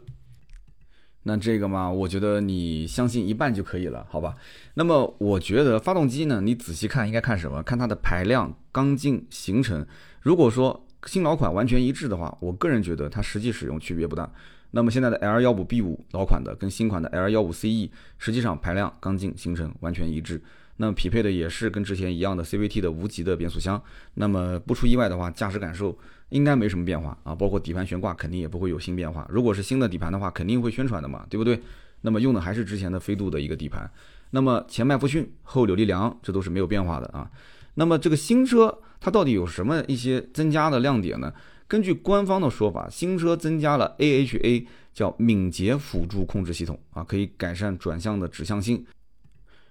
[1.21, 4.33] 那这个嘛，我觉得你相信一半就可以了，好吧？
[4.73, 7.61] 那么我觉得发动机呢，你仔细看应该看什么？
[7.61, 9.85] 看它的排量、缸径、行程。
[10.19, 14.27] 如果说新老款完全一致的话，我个人觉得它实际使用区别不大。
[14.71, 20.41] 那么现在的 L 幺五 B 五老款的跟新款的 L 幺五 CE 实际上排量、缸径、行程完全一致。
[20.77, 23.81] 那么匹配的也是跟之前一样的 CVT 的无级的变速箱，
[24.15, 25.97] 那么不出意外的话，驾驶感受
[26.29, 29.25] 应该没什么变化啊，包括底盘悬挂肯定也不会有新变化。
[29.29, 31.61] 如果是新的底盘的话，肯定会宣传的嘛，对不对？
[32.01, 33.89] 那么用的还是之前的飞度的一个底盘。
[34.31, 37.29] 那么前麦弗逊，后扭力梁，这都是没有变化的啊。
[37.75, 41.33] 那么这个新车它到底有什么一些增加的亮点呢？
[41.67, 48.85] 根据官方的说法，新车增加了 AHA，叫敏捷辅助控制系统啊，可以改善转向的指向性。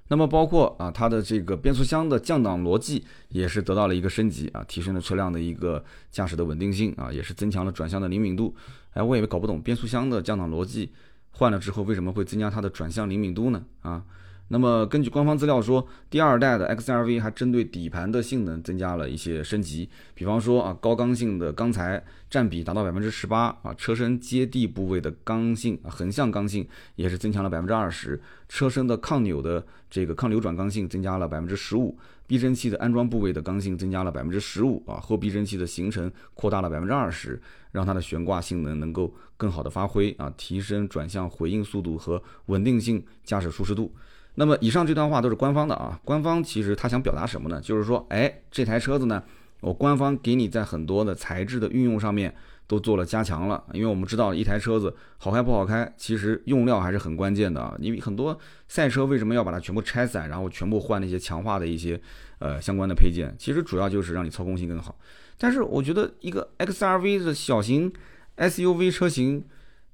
[0.09, 8.55] 那么包括啊，它的这个变速箱的降档逻辑也是得到了一个升级啊，提升了车辆的一个驾驶的稳定性啊，也是增强了转向的灵敏度。
[8.93, 10.93] 哎，我也搞不懂变速箱的降档逻辑
[11.31, 13.64] 换了之后为什么会增加它的转向灵敏度呢？
[13.81, 14.05] 啊？
[14.48, 37.40] 那么根据官方资料说，第二代的 XRV 还针对底盘的性能增加了一些升级，比方说啊，高刚性的钢材占比达到百分之十八啊，车身接地部位的刚性啊，横向刚性也是增强了百分之二十，车身的抗扭的这个抗扭转刚性增加了百分之十五，避震器的安装部位的刚性增加了百分之十五啊，后避震器的行程扩大了百分之二十，
[37.72, 43.90] 让它的悬挂性能能够更好的发挥啊，提升转向回应速度和稳定性，驾驶舒适度。
[44.37, 47.61] 那么以上这段话都是官方的啊，官方其实他想表达什么呢？
[47.61, 49.23] 就是说，哎，这台车子呢，
[49.61, 52.35] 我官方给你在很多的材质的运用上面
[52.66, 57.77] 都做了加强了，因为我们知道一台车子好开不好开，其实用料还是很关键的啊。
[57.79, 62.01] 因为很多赛车为什么要把它全部拆散，然后全部换那些强化的一些
[62.40, 64.97] 呃相关的配件，其实主要就是让你操控性更好。
[65.38, 67.92] 但是我觉得一个 XRV 的小型
[68.37, 69.44] SUV 车型，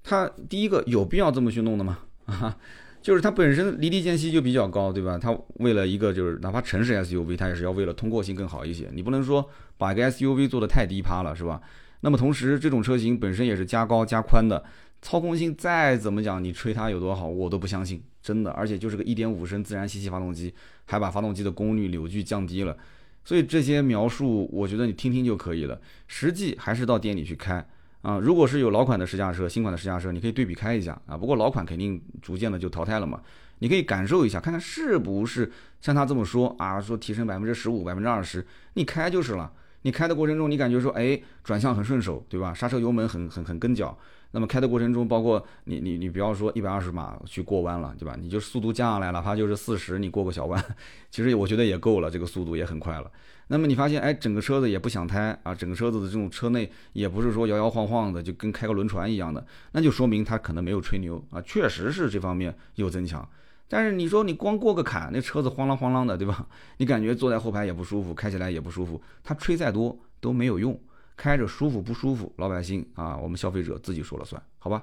[0.03, 1.99] 它第一个有必要这么去弄的吗？
[2.27, 2.57] 啊？
[3.03, 5.19] 就是它本身离地间隙就比较高，对吧？
[5.19, 8.91] 它为了一个就是哪怕城市 SUV，它也是要为了通过性更好一些。
[8.93, 11.61] 你不能说把一个 SUV 做的太低趴了，是吧？
[12.03, 14.63] 那么同时这种车型本身也是加高加宽的，
[15.03, 18.51] 操控性再怎么讲，你吹它有多好，我都不相信，真的。
[18.53, 20.53] 而且就是个1.5升自然吸气发动机，
[20.87, 22.77] 还把发动机的功率扭矩降低了，
[23.25, 27.67] 所以这些描述我觉得你听听就可以了，实际还是到店里去开。
[28.03, 31.17] 啊，如果是有老款的试驾车、新款的试驾车，你可以对比开一下啊。
[31.17, 33.21] 不过老款肯定逐渐的就淘汰了嘛，
[33.59, 39.53] 你可以感受一下，看看是不是像他这么说啊，说提升百分之十五、百分之二十，你开就是了。
[39.83, 42.53] 你开的过程中，你感觉说，哎，转向很顺手，对吧？
[42.53, 43.97] 刹车油门很很很跟脚。
[44.33, 48.17] 那么开的过程中，包括你你你不要说一百二十码去过弯了，对吧？
[48.21, 50.65] 你就速度降下来，哪怕就是四十，你过个小弯，
[51.11, 53.11] 其实我觉得也够了，这个速度也很快了。
[53.49, 63.29] 那么你发现，哎，整个车子也不响胎啊，整个车子的这种车内也不是说摇摇晃晃的，就跟开个轮船一样的，那就说明它可能没有吹牛啊，确实是这方面有增强。
[63.67, 66.47] 但是你说你光过个坎，那车子晃啷晃啷的，对吧？
[66.77, 70.79] 你感觉坐在后排也不舒服，开起来也不舒服，它吹再多都没有用。
[71.21, 74.83] 开着舒服不舒服，老百姓啊，我们消费者自己说了算，好吧？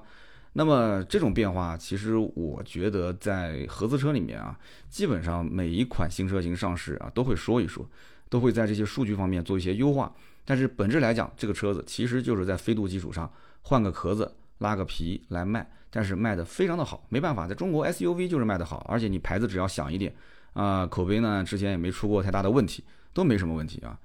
[0.52, 4.56] 那么这种变化，其实我觉得在合资车里面啊，
[4.88, 7.84] 基本上每一款新车型上市啊，都会说一说，
[8.28, 10.14] 都会在这些数据方面做一些优化。
[10.44, 13.28] 但是本质来讲，这个车子其实就是在飞度基础上
[13.62, 17.04] 换个壳子、拉个皮来卖，但是卖的非常的好。
[17.08, 20.14] 没办法，在中国 SUV 就是卖的好，而且你牌子只要响一点
[20.52, 23.98] 啊，口碑呢之前也没出过太大的问题，都没什么问题啊。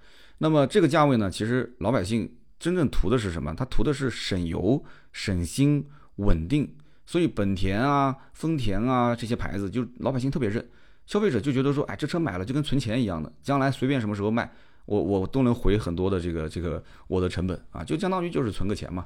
[0.43, 2.29] 那么这个价位呢，其实老百姓
[2.59, 3.55] 真正图的是什么？
[3.55, 6.69] 他图的是省油、省心、稳定。
[7.05, 10.69] 所以本田啊、丰田啊这些牌子，就老百姓特别认，
[11.05, 14.51] 消费者就觉得说，哎，这车买了就跟存钱一样的，将来随便什么时候卖，
[14.83, 19.05] 我我都能回很多的这个这个我的成本啊，就相当于就是存个钱嘛。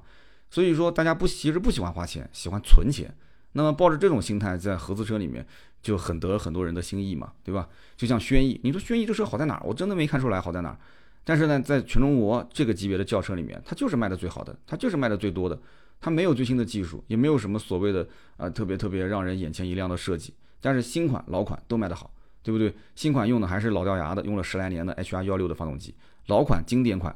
[0.50, 3.15] 所以说大家不其实不喜欢花钱，喜欢存钱。
[3.52, 5.45] 那么抱着这种心态，在合资车里面
[5.84, 7.69] 就很得很多人的心意嘛，对吧？
[7.95, 9.62] 就像轩逸，你说轩逸这车好在哪儿？
[9.63, 10.80] 我真的没看出来好在哪儿。
[11.27, 15.59] 但是呢，在全中国这个级别的轿车里面，它就是卖的最好的，它就是卖的最多的，
[15.99, 20.33] 它没有最新的技术，也没有什么所谓的啊特别特别让人眼前一亮的设计。
[20.61, 22.09] 但是新款、老款都卖得好，
[22.41, 22.73] 对不对？
[22.95, 25.93] 新款用的还是老掉牙的，用了十来年的 HR 幺六的发动机，
[26.27, 27.13] 老款经典款。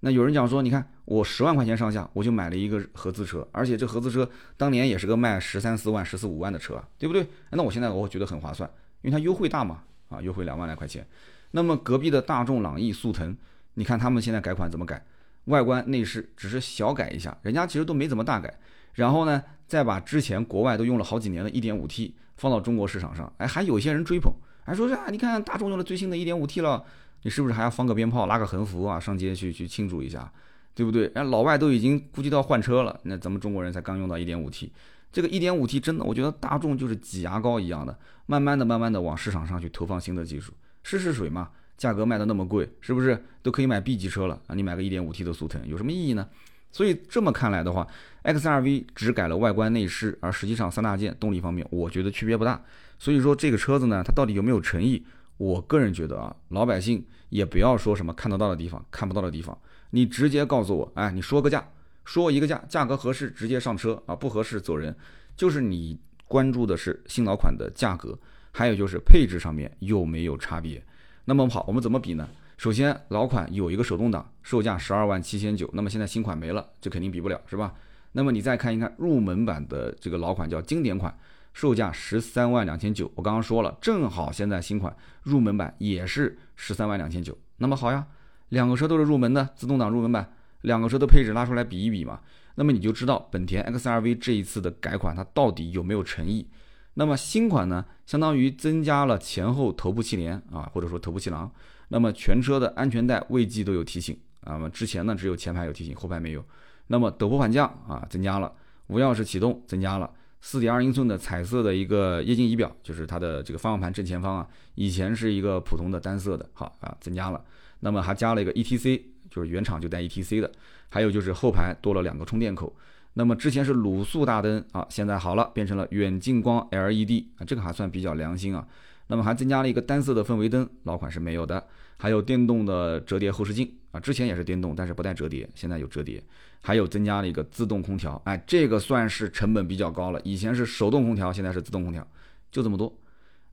[0.00, 7.26] 那有人讲说，你看我十万块钱上下，我就买了一个合资车，而且这合资车当年也是个卖十三四万、十四五万的车，对不对？
[7.52, 11.06] 那我现在我觉得很划算，因为它优惠大嘛，啊，优惠两万来块钱。
[11.52, 13.36] 那么隔壁的大众朗逸、速腾，
[13.74, 15.04] 你看他们现在改款怎么改？
[15.44, 18.52] 外观内饰只是小改一下，人家其实都没怎么大改。
[18.94, 24.32] 然后呢，再把之前国外都用了好几年的 1.5T 放到中国市场上，哎，还有些人追捧，
[24.64, 26.84] 还说啊，你看大众用了最新的 1.5T 了，
[27.22, 30.32] 你是不是还要放个鞭炮、拉个横幅啊，上街去去庆祝一下，
[30.74, 31.10] 对不对？
[31.14, 34.70] 人老外都已经估计到换车了，那咱们中国人才刚用到 1.5T，
[35.16, 40.52] 这个 1.5T 真的，我觉得大众就是挤牙膏一样的，慢慢的、慢慢的往市场上去投放新的技术。
[40.82, 41.48] 试试水嘛，
[41.78, 44.54] 价格卖的那么贵，是不是都可以买 B 级车了啊？
[44.54, 46.28] 你买个 1.5T 的速腾有什么意义呢？
[46.70, 47.86] 所以这么看来的话
[48.24, 52.62] ，XRV 只改了外观内饰，而实际上三大件动力方面，我觉得区别不大。
[52.98, 55.02] 所以说这个车子呢，它到底有没有诚意？
[55.38, 59.58] 我个人觉得啊，老百姓也不要说什么看得到的地方、看不到的地方，
[59.92, 61.66] 你直接告诉我，哎，你说个价，
[62.06, 64.96] 说一个价，价格合适直接上车啊，不合适走人。
[65.36, 68.18] 就是你关注的是新老款的价格。
[68.58, 70.82] 还有就是配置上面有没有差别。
[71.26, 72.26] 那么好，我们怎么比呢？
[72.56, 77.74] 首先，老款有一个手动挡，售价十二万七千九，那么现在新款没了，这肯定比不了，是吧？
[78.12, 81.14] 那么你再看一看入门版的这个老款叫经典款，
[81.52, 87.36] 售价十三万两千九，我刚刚说了，正好现在新款入门版也是十三万两千九。
[87.58, 88.06] 那么好呀，
[88.48, 92.20] 两个车都是入门的自动挡入门版，两个车的配置拉出来比一比嘛，
[92.54, 96.46] 那么你就知道本田 XRV 这一次的改款它到底有没有诚意。
[96.94, 101.50] 那么新款呢，相当于增加了前后头部气帘啊，或者说头部气囊。
[101.88, 106.44] 那么全车的安全带未系都有提醒啊，那么之前呢只有前排有提醒，后排没有。
[106.86, 108.52] 那么陡坡缓降啊增加了，
[108.86, 117.44] 无钥匙启动增加了，四点二英寸的彩色的一个液晶仪表，就是它的这个方向盘正前方啊，以前是一个普通的单色的，好啊增加了。
[117.80, 119.02] 那么还加了一个 ETC，
[119.36, 120.50] 就是原厂就带 ETC 的。
[120.88, 122.74] 还有就是后排多了两个充电口。
[123.12, 128.66] 那么之前是卤素大灯啊，现在好了，变成了远近光 LED 啊，这个还算比较良心啊。
[129.08, 131.62] 那么还增加了一个单色的氛围灯，老款是没有的。
[131.98, 136.22] 还有电动的折叠后视镜啊，之前也是电动，但是不带折叠，现在有折叠。
[136.60, 140.20] 还有增加了一个自动空调，哎，这个算是成本比较高了。
[140.24, 142.06] 以前是手动空调，现在是自动空调，
[142.50, 142.92] 就这么多。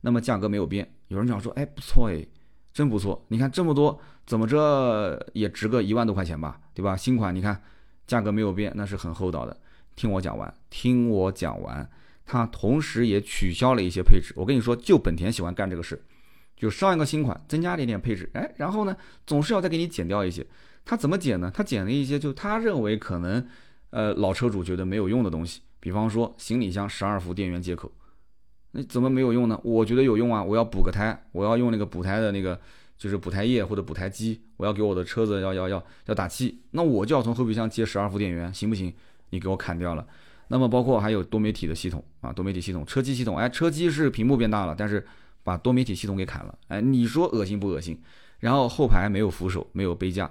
[0.00, 0.86] 那么价格没有变。
[1.08, 2.26] 有人讲说，哎，不错哎，
[2.74, 3.24] 真不错。
[3.28, 6.94] 你看这么多，怎么着也值个一万多块钱吧，对吧？
[6.94, 7.62] 新款你看
[8.06, 9.56] 价格没有变，那是很厚道的。
[9.96, 11.88] 听我讲完，听我讲完。
[12.26, 14.32] 它同时也取消了一些配置。
[14.34, 16.02] 我跟你说，就本田喜欢干这个事，
[16.56, 20.44] 就上一个新款增加点点配置，哎，然后呢，总是要再给你减掉一些。
[20.86, 21.50] 他怎么减呢？
[21.54, 23.46] 他减了一些，就他认为可能，
[23.90, 25.60] 呃，老车主觉得没有用的东西。
[25.80, 27.92] 比方说行李箱十二伏电源接口，
[28.76, 29.58] 那怎么没有用呢？
[29.62, 30.42] 我觉得有用啊！
[30.42, 32.58] 我要补个胎，我要用那个补胎的那个，
[32.98, 38.92] 就是补胎液或者补胎机，我要给我的车子要要要要打气，那我就要从后备箱接十二伏电源，行不行？
[39.30, 40.04] 你给我砍掉了。
[40.48, 45.06] 那么包括还有多媒体的系统啊，多媒体系统，车机系统，哎，车机是屏幕变大了，但是
[45.44, 47.96] 把多媒体系统给砍了，哎，你说恶心不恶心？
[48.40, 50.28] 然后后排没有扶手，没有杯架，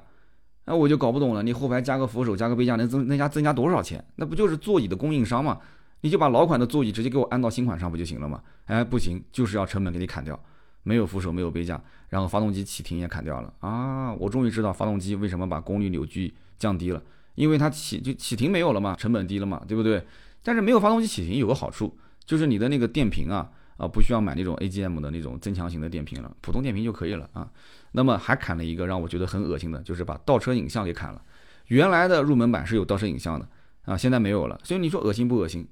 [0.66, 4.04] 哎，我就搞不懂了，你后排加个扶手，加个杯架，能增能加增加多少钱？
[4.18, 5.60] 那不就是座椅的供应商吗？
[6.04, 8.44] 你就把老款的座椅直接给我安到新款上不就行了吗？
[8.66, 10.38] 哎，不行，就是要成本给你砍掉，
[10.84, 14.12] 没有扶手，没有杯架，然后发动机启停也砍掉了啊！
[14.16, 17.02] 我终于知道发动机为什么把功率扭矩降低了。
[17.36, 20.06] 因为它启就启停没有了嘛，成本低了嘛，对不对？
[20.44, 27.50] 但是没有发动机启停有个好处，就是你的那个电瓶啊啊不需要买那种 AGM 的那种增强型的电瓶了，普通电瓶就可以了啊。
[27.94, 31.22] 那么还砍了一个让我觉得很恶心的，就是把倒车影像给砍了。
[31.68, 33.48] 原来的入门版是有倒车影像的
[33.86, 34.60] 啊，现在没有了。
[34.66, 35.66] 所以你说恶心不恶心？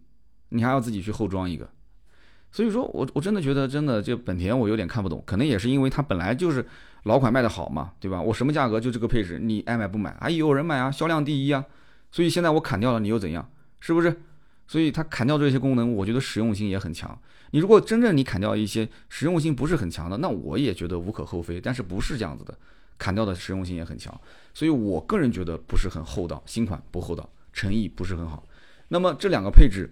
[0.52, 1.68] 你还要自己去后装一个。
[2.52, 6.66] 所以说我我真的觉得真的就本田我有点看不懂，可能也是因为它本来就是。
[7.06, 8.22] 老款卖的好嘛，对吧？
[8.22, 10.12] 我什么价格就这个配置，你爱买不买？
[10.20, 11.66] 哎有人买啊，销量第一啊。
[12.12, 13.50] 所以现在我砍掉了，你又怎样？
[13.80, 14.22] 是不是？
[14.68, 17.20] 所以它砍掉这些功能，我觉得实用性也很强。
[17.50, 21.60] 你如果真正你砍掉一些实用性不是很强的，那我也觉得无可厚非。
[21.60, 22.56] 但是不是这样子的，
[23.00, 24.16] 砍掉的实用性也很强。
[24.54, 28.48] 所以我个人觉得不是很厚道，新款不厚道，诚意不是很好。
[28.90, 29.90] 那么这两个配置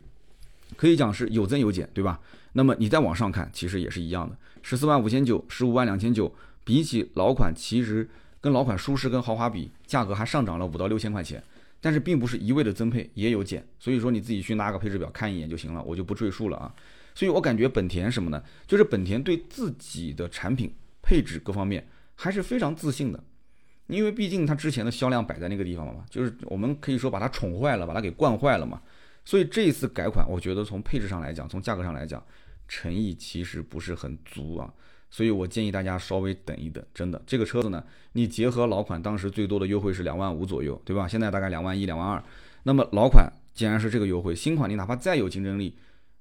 [0.75, 2.19] 可以讲是有增有减，对吧？
[2.53, 6.33] 那么你再往上看，其实也是一样的，十四万五千九，十五万两千九。
[6.65, 8.07] 比起老款，其实
[8.39, 11.41] 跟老款舒适跟豪华比，价格还上涨了五到六千块钱，
[11.81, 16.71] 但是并不是一味的增配，也有减，所以说你自己去拿个配置表看一眼就行了，我就不赘述了啊。
[17.15, 18.43] 所以我感觉本田什么呢？
[18.67, 23.23] 就是本田对自己的产品配置各方面还是非常自信的，
[23.87, 28.79] 因为毕竟它之前的销量摆在那个地方了嘛，就是我们可以说把它宠坏了，把它给惯坏了嘛。
[29.29, 32.19] 所以这一次改款，我觉得从配置上来讲，从价格上来讲，
[32.67, 34.73] 诚意其实不是很足啊。
[35.11, 41.07] 所以我建议大家稍微等一等，真的，这个车子呢，你结合老款当时最多的优惠是两万五左右，对吧？
[41.07, 42.23] 现在大概两万一、两万二。
[42.63, 45.77] 那么老款既然是这个优惠，新款你哪怕再有竞争力，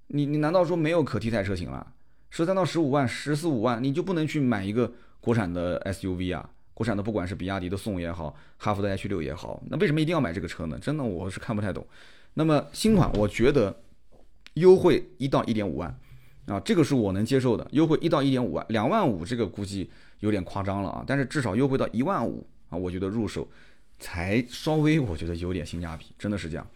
[0.09, 1.94] 你你难道说没有可替代车型了？
[2.29, 6.51] 十三到十五万、十四五万，你就不能去买一个国产的 SUV 啊？
[6.75, 10.79] 国产的不管是比亚迪的宋也好，哈弗的 H 六也好，那为什么一定要买这个车呢？
[10.79, 11.87] 真的我是看不太懂。
[12.35, 13.83] 那么新款我觉得
[14.55, 15.99] 优惠一到一点五万。
[16.47, 21.05] 啊，这个是我能接受的，优惠一到一点五万，两万五这个估计有点夸张了啊。
[21.07, 23.47] 但是至少优惠到一万五啊，我觉得入手
[23.99, 26.67] 才稍微我觉得有点性价比，真的是这样。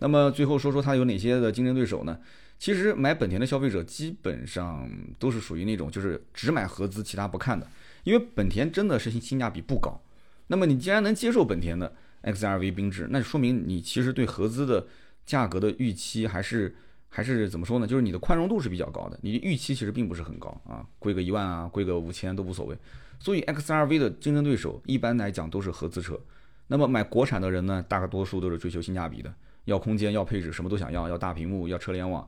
[0.00, 2.18] 那么最后说说它有哪些的竞争对手呢？
[2.58, 7.64] 其实买本田的消费者基本上都是属于那种就是只买合资，其他不看的，
[8.02, 10.02] 因为本田真的是性性价比不高。
[10.48, 14.84] 那么你既然能接受本田的 XRV 缤智，那就说明你其实对合资的
[15.30, 16.74] 价格的预期还是。
[17.12, 17.88] 还是怎么说呢？
[17.88, 22.78] 就是你的宽容度是比较高的，你的预期其实并不是很高啊，贵个一万啊，贵个五千都无所谓。
[23.18, 26.16] 所以 X R V 的竞争对手一般来讲都是合资车。
[26.68, 32.24] 那么买国产的人呢，大多数都是追求性价比的，要空间，要配置，什么都想要，要大屏幕，要车联网。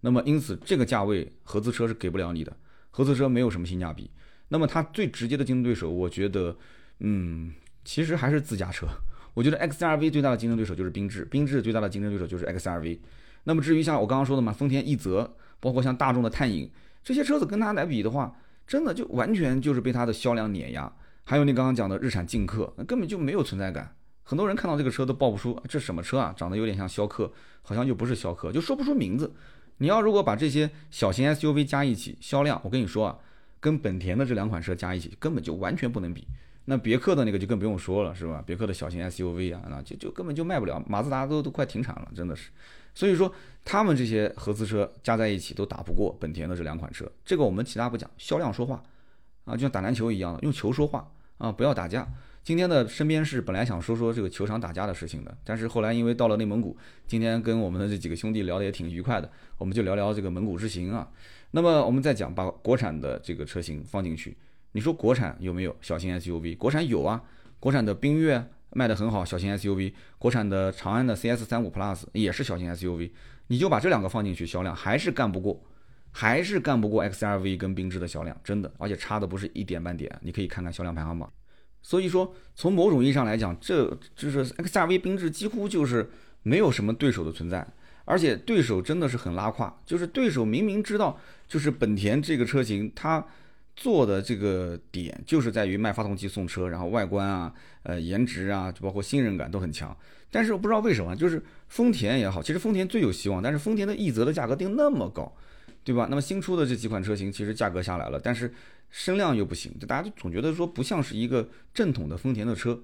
[0.00, 2.52] 那么因此这个价位合资车是给不了你的。
[2.90, 4.10] 合资车没有什么性价比。
[4.48, 6.56] 那么它最直接的竞争对手，我觉得，
[6.98, 8.88] 嗯，其实还是自家车。
[9.34, 12.98] 我觉得 XRV 最大的竞争对手就是缤智，缤智最大的竞争对手就是 XRV。
[13.44, 16.70] 那么至于像我刚刚说的嘛，丰田奕泽，包括像大众的探影
[17.02, 18.34] 这些车子跟它来比的话，
[18.66, 20.90] 真的就完全就是被它的销量碾压。
[21.24, 23.94] 还有你刚刚讲的日产劲客，那根本就没有存在感。
[24.22, 27.30] 很多人看到这个车都报不出这什么车啊，长得有点像逍客，
[27.60, 29.30] 好像又不是逍客，就说不出名字。
[29.78, 33.18] 你要如果把这些小型 SUV 加一起，销量我跟你说啊，
[33.60, 36.26] 跟本田的这两款车加一起根本就完全不能比。
[36.66, 38.42] 那别克的那个就更不用说了，是吧？
[38.46, 42.50] 别克的小型 SUV 啊，那就就根本就卖不了，马自达都都快停产了，真的是。
[42.94, 43.32] 所以说，
[43.64, 47.10] 他们这些合资车加在一起都打不过本田的这两款车。
[47.24, 48.82] 这个我们其他不讲，销量说话
[49.44, 52.08] 啊，就像打篮球一样的，用球说话啊，不要打架。
[52.44, 61.10] 今天的身边是本来想说说这个球场打架的事情的，但是后来因为到了内蒙古，今天跟我们的这几个兄弟聊得也挺愉快的，我们就聊聊这个蒙古之行啊。
[61.52, 64.36] 那么我们再讲把国产的这个车型放进去，
[64.74, 66.56] 你说国产有没有小型 SUV？
[66.56, 67.20] 国产有啊，
[67.58, 68.46] 国产的缤越。
[68.76, 73.08] 卖的很好，小型 SUV，国产的长安的 CS 三五 Plus 也是小型 SUV，
[73.46, 75.62] 你就把这两个放进去，销量还是干不过，
[76.10, 81.32] 还是干不过 XRV 跟缤智的销量，真的，而且差的不是一点半点，你可以看看销量排行榜。
[81.82, 86.10] 所以说，从某种意义上来讲，这就是 XRV 缤智几乎就是
[86.42, 87.64] 没有什么对手的存在，
[88.04, 91.16] 而且对手真的是很拉胯，就是对手明明知道，
[91.46, 93.24] 就是本田这个车型它。
[93.76, 97.52] 做的这个点就是在于卖发动机送车，然后外观啊、
[97.82, 99.96] 呃颜值啊，就包括信任感都很强。
[100.30, 105.32] 但是我不知道为什么，就是丰田也好，其实丰田最有希望，但是丰田的奕泽的价格定那么高，
[105.84, 106.06] 对吧？
[106.08, 108.52] 那么新出的这几款车型其实价格下来了，但是
[108.90, 112.80] 声量又不行，就大家就总觉得说不像是一个正统的丰田的车，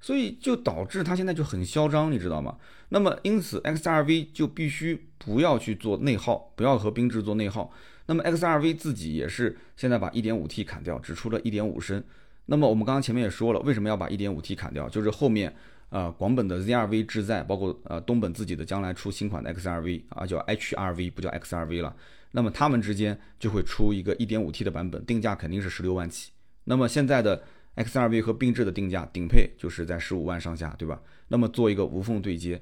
[0.00, 2.56] 所以就导致它现在就很嚣张，你知道吗？
[2.90, 7.70] 那么因此 XRV 就必须不要去做内耗，不要和缤智做内耗。
[8.06, 12.02] 那么 XRV 自己也是现在把 1.5T 砍掉，只出了一点五升。
[12.46, 14.88] 那么我们刚刚前面也说了，为什么要把 1.5T 砍掉？
[14.88, 15.54] 就是后面
[15.88, 21.96] 呃广本的 ZRV 志在，包括呃东本自己的将来出新款的 XRV 啊，叫 HRV 不叫 XRV 了。
[22.32, 26.32] 那么他们之间就会出一个 1.5T 的版本，定价肯定是十六万起。
[26.64, 27.42] 那么现在的
[27.76, 31.00] XRV 和缤智的定价顶配就是在十五万上下，对吧？
[31.28, 32.60] 那么做一个无缝对接。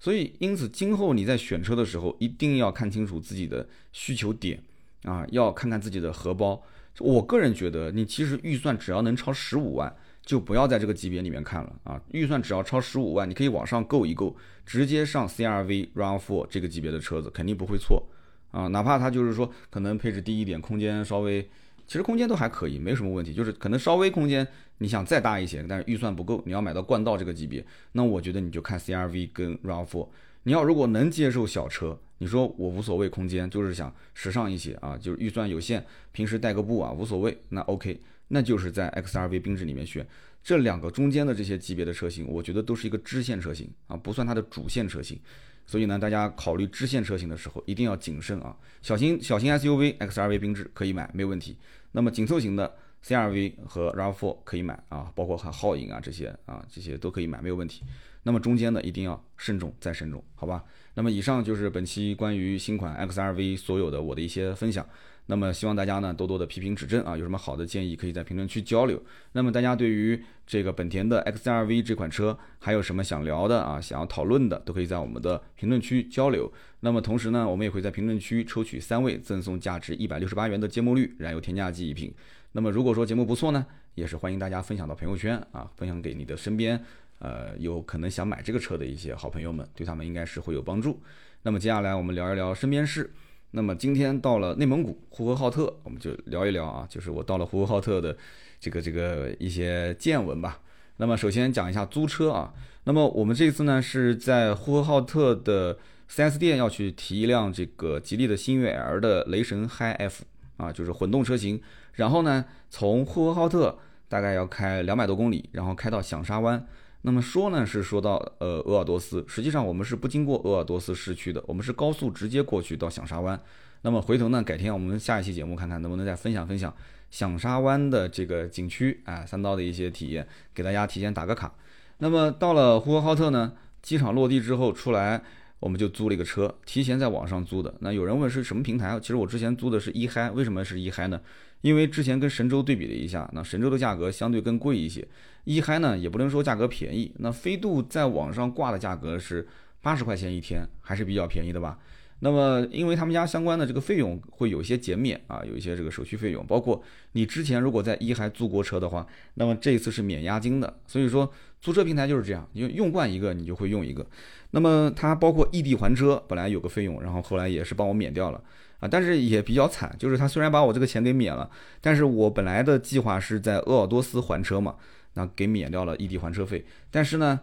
[0.00, 4.60] 所以因此今后你在选车的时候，一定要看清楚自己的需求点。
[5.04, 6.62] 啊，要看看自己的荷包。
[6.98, 9.94] 我个人觉得，你其实预算只要能超十五万，
[10.24, 12.00] 就不要在这个级别里面看了啊。
[12.10, 14.36] 预算只要超十五万，你可以往上够一够，
[14.66, 18.06] 直接上 CRV、RAV4 这个级别的车子，肯定不会错
[18.50, 18.66] 啊。
[18.68, 21.42] 哪怕它就是说可能配置低一点，空间稍微，
[21.86, 23.32] 其实空间都还可以，没什么问题。
[23.32, 24.46] 就是可能稍微空间
[24.76, 30.06] 你想再大一些，但是预算不够，你要买到冠道这个级别，那我觉得你就看 CRV 跟 RAV4。
[30.44, 31.98] 你要如果能接受小车。
[32.18, 40.06] 你说我无所谓空间，就是想时尚一些啊，就是预算有限，平时带个步啊无所谓，那 OK，那就是在 XRV 缤智里面选
[40.40, 45.18] 这两个中间的这些级别的车型，我觉得都是一个支线车型啊，不算它的主线车型，
[45.66, 48.56] 所以呢，大家考虑支线车型的时候一定要谨慎啊。
[48.82, 51.58] 小型小型 SUV XRV 缤智可以买，没有问题。
[51.90, 52.72] 那么紧凑型的
[53.04, 57.82] CRV 和 RAV4 可以买啊，包括还皓影啊这些啊这些都可以买，没有问题。
[58.24, 60.64] 那么中间呢一定要慎重再慎重，好吧？
[60.94, 64.86] 那么以上就是本期关于新款 XRV 所有的我的一些分享。
[65.26, 69.00] 那么希望大家呢多多的批评指正啊，有什么好的建议可以在评论区交流。
[69.32, 76.52] 那么大家对于这个本田的 XRV 这款车还有什么想聊的啊，想要讨论的，都可以在我们的评论区交流。
[76.80, 82.12] 那么同时呢，我们也会在评论区抽取三位赠送价值一百六十八元的芥末绿燃油添加剂一瓶。
[82.50, 83.64] 那么如果说节目不错呢，
[83.94, 86.84] 也是欢迎大家分享到朋友圈啊，分享给你的身边。
[87.22, 91.00] 呃，有可能想买这个车的一些好朋友们，对他们应该是会有帮助。
[91.42, 93.12] 那么接下来我们聊一聊身边事。
[93.52, 98.16] 那么今天到了内蒙古呼和浩特，我们就聊一聊啊，就是我到了呼和浩特的
[98.58, 100.60] 这个这个一些见闻吧。
[100.96, 102.52] 那么首先讲一下租车啊。
[102.84, 105.78] 那么我们这次呢是在呼和浩特的
[106.10, 110.24] 4S 店要去提一辆这个吉利的星越 L 的雷神 Hi-F
[110.56, 111.62] 啊，就是混动车型。
[111.92, 116.66] 然后呢，从呼和浩特大概要开两百多公里，然后开到响沙湾。
[117.02, 123.40] 那么说呢，是说到呃鄂尔多斯，实际上我们是不经过鄂尔多斯市区的，我们是高速直接过去到响沙湾。
[123.82, 126.72] 那么回头呢，改天我们下一期节目看看能不能再分享分享
[127.10, 131.52] 响沙湾的这个景区啊，三刀的一些体验，给大家提前打个卡。
[131.98, 135.20] 那么到了呼和浩特呢，机场落地之后出来，
[135.58, 137.74] 我们就租了一个车，提前在网上租的。
[137.80, 138.98] 那有人问是什么平台？
[139.00, 141.20] 其实我之前租的是一嗨，为什么是一嗨呢？
[141.62, 145.06] 因为之前跟神州对比了一下，那神州的价格相对更贵一些。
[145.44, 149.48] 一嗨呢也不能说价格便宜，那飞度在网上挂的价格是
[149.80, 151.78] 八十块钱一天，还是比较便宜的吧？
[152.24, 156.80] 那么，因为他们家相关的这个费用会有一些减免啊，有一些这个手续费用，包括
[157.12, 159.04] 你之前如果在一嗨租过车的话，
[159.34, 160.72] 那么这一次是免押金的。
[160.86, 161.28] 所以说，
[161.60, 164.06] 租车平台就是这样，你用惯一个，你就会用一个。
[164.52, 168.40] 那么它包括异地还车，本来有个费用，然后后来也是帮我免掉了
[168.82, 171.48] 啊，但是也比较惨，就是他虽然把我这个钱给免了，
[171.80, 174.74] 但是我本来的计划是在鄂尔多斯还车嘛，
[175.14, 177.40] 那给免掉了异地还车费，但是呢，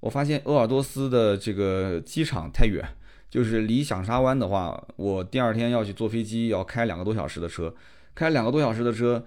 [0.00, 2.84] 我发现鄂尔多斯的这个机场太远。
[3.30, 7.72] 就是离响沙湾的话，我第二天要去坐飞机，要开两个多小时的车，
[8.12, 9.24] 开两个多小时的车，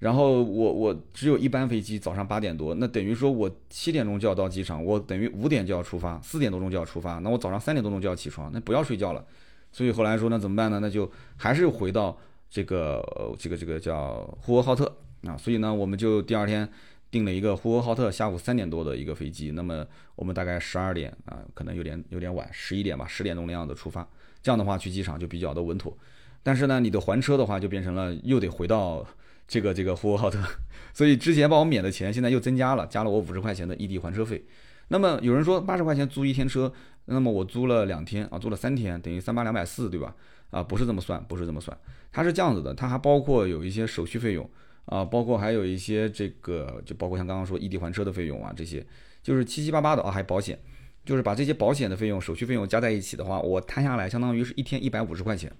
[0.00, 9.24] 然后我我只有一班飞机，早上八点多，那等于说我七点钟就要到机场，我等于五点就要出发，四点多钟就要出发，那我早上三点多钟就要起床，那不要睡觉了，
[9.74, 10.78] 所以后来说那怎么办呢？
[10.80, 12.16] 那就还是回到
[12.48, 13.04] 这个
[13.38, 14.90] 这个这个叫呼和浩特
[15.26, 16.66] 啊，所以呢，我们就第二天。
[17.10, 24.04] 订了一个呼和浩特下午三点多的一个飞机，那么我们大概十二点啊，可能有点有点晚，十一点吧，十点钟那样的出发，
[24.42, 25.96] 这样的话去机场就比较的稳妥。
[26.42, 29.06] 但是呢，你的还车的话就变成了又得回到
[29.46, 30.40] 这个这个呼和浩特，
[30.92, 34.44] 所以之前帮我免的钱现在又增加了，加了我五十块钱的异地还车费。
[34.88, 36.72] 那么有人说八十块钱租一天车，
[37.06, 40.14] 那么我租了两天啊，租了三天，等于三八两百四，对吧？
[40.50, 41.76] 啊，不是这么算，不是这么算，
[42.12, 44.48] 它是这样子的，它还包括有一些手续费用。
[44.86, 48.86] 啊，包括还有一些这个，就包括像刚刚说异地还车的费用啊，这些
[49.22, 50.58] 就是七七八八的啊，还保险，
[51.06, 55.50] 就是把这些保险的费用、手续费用加在一起的话，我摊下来相当于是一天一百五十块钱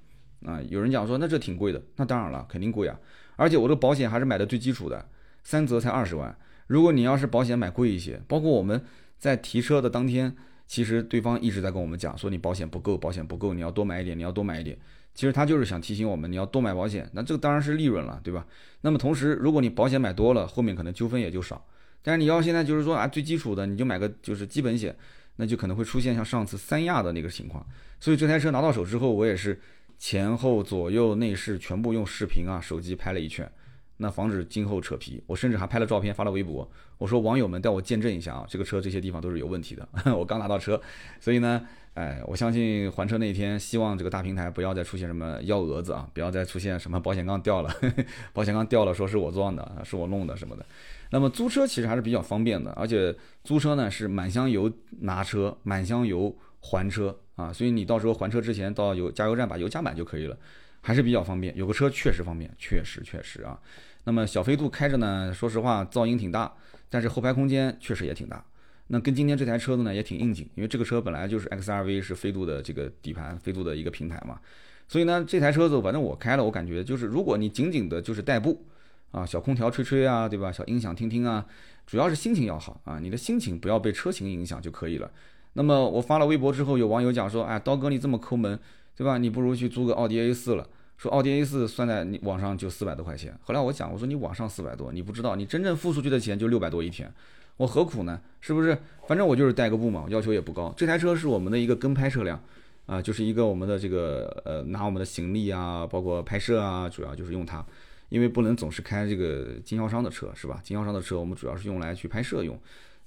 [0.45, 0.61] 啊。
[0.68, 3.01] 有人讲说那这挺贵的，那当然了，肯定贵啊。
[3.37, 5.09] 而且我这个保险还是买的最基础的，
[5.43, 6.37] 三责才二十万。
[6.66, 8.85] 如果你要是保险买贵一些，包括我们
[9.25, 14.77] 在提车的当天，其实对方一直在跟我们讲说你保险不够，保险不够，你要多买一点，你要多买一点。
[15.14, 18.47] 其实他就是想提醒我们，你要多买保险，那这个当然是利润了，对吧？
[18.83, 21.66] 那么同时，如果你保险买多了，后面可能纠纷也就少。
[22.03, 24.95] 但是你要现在就是说啊，最基础的你就买个就是基本险，
[25.37, 27.66] 那就可能会出现像上次三亚的那个情况。
[27.99, 29.59] 所以这台车拿到手之后，我也是
[29.97, 33.51] 前后左右内饰全部用视频啊手机拍了一圈，
[33.99, 35.22] 那防止今后扯皮。
[35.26, 36.68] 我甚至还拍了照片发了微博，
[36.99, 39.88] 我说网友们带我见证一下啊，这个车这些地方都是有问题的。
[40.16, 40.80] 我刚拿到车，
[41.20, 41.66] 所以呢。
[41.95, 47.72] 哎，我相信还车那一天，希望这个大平台不要再出现什么幺蛾子啊，不要再出现什么保险杠掉了，
[48.34, 50.66] 保险杠掉了说是我撞的，是我弄的什么的。
[51.11, 53.14] 那么租车其实还是比较方便的，而且
[53.45, 54.68] 租车呢是满箱油
[55.03, 60.36] 拿车，满箱油还车啊，所以你到时候还车之前到油加油站把油加满就可以了，
[60.85, 61.57] 还是比较方便。
[61.57, 63.59] 有个车确实方便，确实确实啊。
[64.05, 66.53] 那么小飞度开着呢，说实话噪音挺大，
[66.91, 68.45] 但是后排空间确实也挺大。
[68.89, 74.39] 那跟今天这台车子呢也挺应景，因为这个车本来就是 XRV 是飞度的这个底盘，飞度的一个平台嘛，
[74.87, 78.62] 所以呢这台车子反正我开了，我感觉就是如果你仅仅的就是代步
[79.11, 80.53] 啊，小空调吹吹啊，对吧？
[80.53, 81.47] 小音响听听啊，
[81.87, 85.11] 主要是心情要好啊，你的心情不要被车型影响就可以了。
[85.55, 88.59] 那么我发了微博之后，有网友讲说，哎，刀哥你这么抠门，
[88.97, 89.18] 对吧？
[89.18, 93.36] 你不如去租个奥迪 A4 了，说奥迪 A4 算在你网上就四百多块钱。
[93.42, 97.12] 后来我讲，我说你网上四百多，你不知道，你真正付出去的钱就六百多一天。
[97.57, 98.20] 我何苦呢？
[98.40, 98.76] 是不是？
[99.07, 100.74] 反正我就是代个步嘛，要求也不高。
[100.76, 102.42] 这台车是我们的一个跟拍车辆，
[102.86, 107.64] 啊，就是一个我们的这个呃，拿我们的行李啊，包括拍摄啊，主要就是用它，
[108.09, 110.61] 因为不能总是开这个经销商的车，是吧？
[110.64, 112.59] 经销商的车我们主要是用来去拍摄用，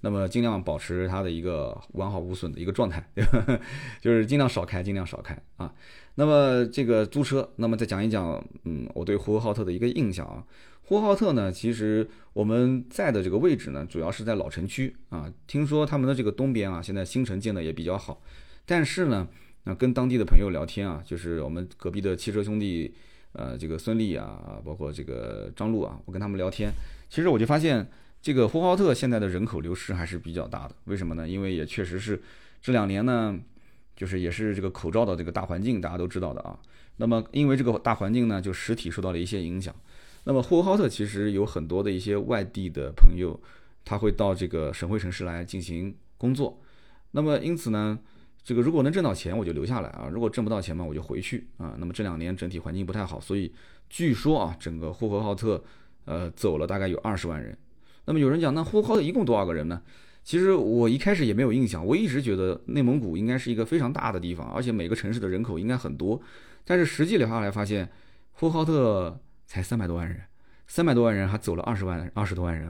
[0.02, 3.60] 那么尽量保持它的一个完好无损的一个状态，对吧？
[4.00, 5.74] 就是尽量少开，尽量少开啊。
[6.16, 10.44] 那么这个租车，那么再讲一讲，嗯，我对呼和浩特的一个印象啊。
[10.84, 15.32] 呼和浩特呢，其实我们在的这个位置呢，主要是在老城区啊。
[15.46, 18.22] 听说他们的这个东边啊，现在新城建的也比较好。
[18.66, 19.28] 但是呢，
[19.66, 22.94] 那跟当地的朋友聊天啊，就是我们隔壁的汽车兄弟，
[23.34, 26.72] 呃，这个孙俪啊，包括这个张璐啊，我跟他们聊天，
[27.10, 27.86] 其实我就发现，
[28.28, 30.76] 这个呼和浩特现在的人口流失还是比较大的。
[30.84, 31.26] 为什么呢？
[31.26, 32.22] 因为也确实是
[32.62, 33.40] 这两年呢，
[33.96, 36.60] 就是也是这个口罩的这个大环境，大家都知道的啊。
[36.98, 39.74] 那么因为这个大环境呢，就实体受到了一些影响。
[40.26, 43.40] 那么呼和浩特其实有很多的一些外地的朋友，
[43.86, 46.60] 他会到这个省会城市来进行工作。
[47.12, 47.98] 那么因此呢，
[48.44, 51.78] 这个如果能挣到钱，我就留下来啊；如果挣不到钱嘛，我就回去啊。
[51.80, 53.54] 那么这两年整体环境不太好，所以
[53.90, 55.64] 据说啊，整个呼和浩特
[56.04, 57.58] 呃走了大概有二十万人。
[58.08, 59.80] 那么有人讲，那呼和浩特一共多少个人呢？
[60.24, 66.20] 其实我一开始也没有印象，我一直觉得内蒙古应该是一个非常大的地方，而且每个城市的人口应该很多。
[66.66, 67.88] 但是实际聊下来发现，
[68.32, 69.20] 呼和浩特。
[69.50, 70.20] 才三百多万人，
[70.68, 72.70] 三百多万人还走了二十万二十多万人，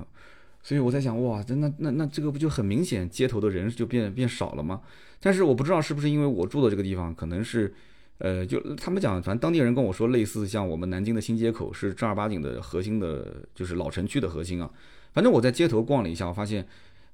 [0.61, 4.79] 所以我在想，哇，那那那这个不就很明显，街头的人就变变少了吗？
[5.19, 7.73] 但是我不知道是不是因为我住的这个地方，可能是，
[8.19, 14.69] 呃，就他们讲，反正当地人跟我说，类似像我们南京的新街口是正儿八经的核心的，就是老城区的核心啊。
[15.13, 16.65] 反正我在街头逛了一下，我发现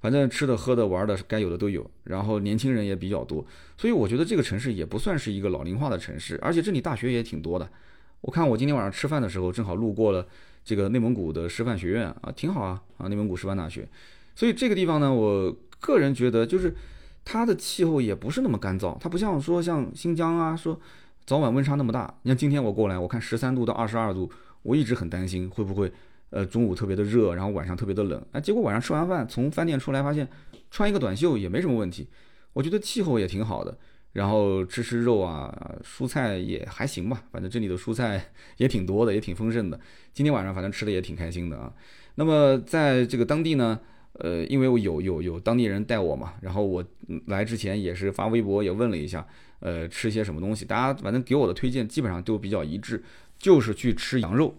[0.02, 1.90] 反正吃的、喝的、玩的，该有的都有。
[2.04, 3.46] 然后年轻人也比较多，
[3.78, 7.70] 所以我觉得这个城市也不算是一个老龄化的城市，而且这里大学也挺多的。
[8.22, 10.26] 我看我今天晚上吃饭的时候，正好路过了
[10.64, 13.88] 这个内蒙古的师范学院啊，挺好啊啊，内蒙古师范大学。
[14.36, 16.74] 所以这个地方呢，我个人觉得就是
[17.24, 20.80] 它的气候也不是那么干燥，它不像说像新疆啊，说
[21.26, 22.14] 早晚温差那么大。
[22.24, 24.32] 你看今天我过来，我看十三度到二十二度，
[24.64, 25.92] 我一直很担心会不会。
[26.34, 30.28] 呃，中午特别的热，然后晚上特别的冷，哎，结果晚上吃完饭从饭店出来，发现
[30.72, 32.08] 穿一个短袖也没什么问题。
[32.54, 33.78] 我觉得气候也挺好的，
[34.14, 39.80] 然后吃吃肉啊，蔬菜也还行吧，反正这里的蔬菜也挺多的，也挺丰盛的。
[40.12, 41.72] 今天晚上反正吃的也挺开心的啊。
[42.16, 43.80] 那么在这个当地呢，
[44.14, 46.84] 呃，因为我有有有当地人带我嘛，然后我
[47.28, 49.24] 来之前也是发微博也问了一下，
[49.60, 53.04] 呃，吃些什么东西，大家反正给我的推荐基本上都比较一致，
[53.38, 54.56] 就是去吃羊肉。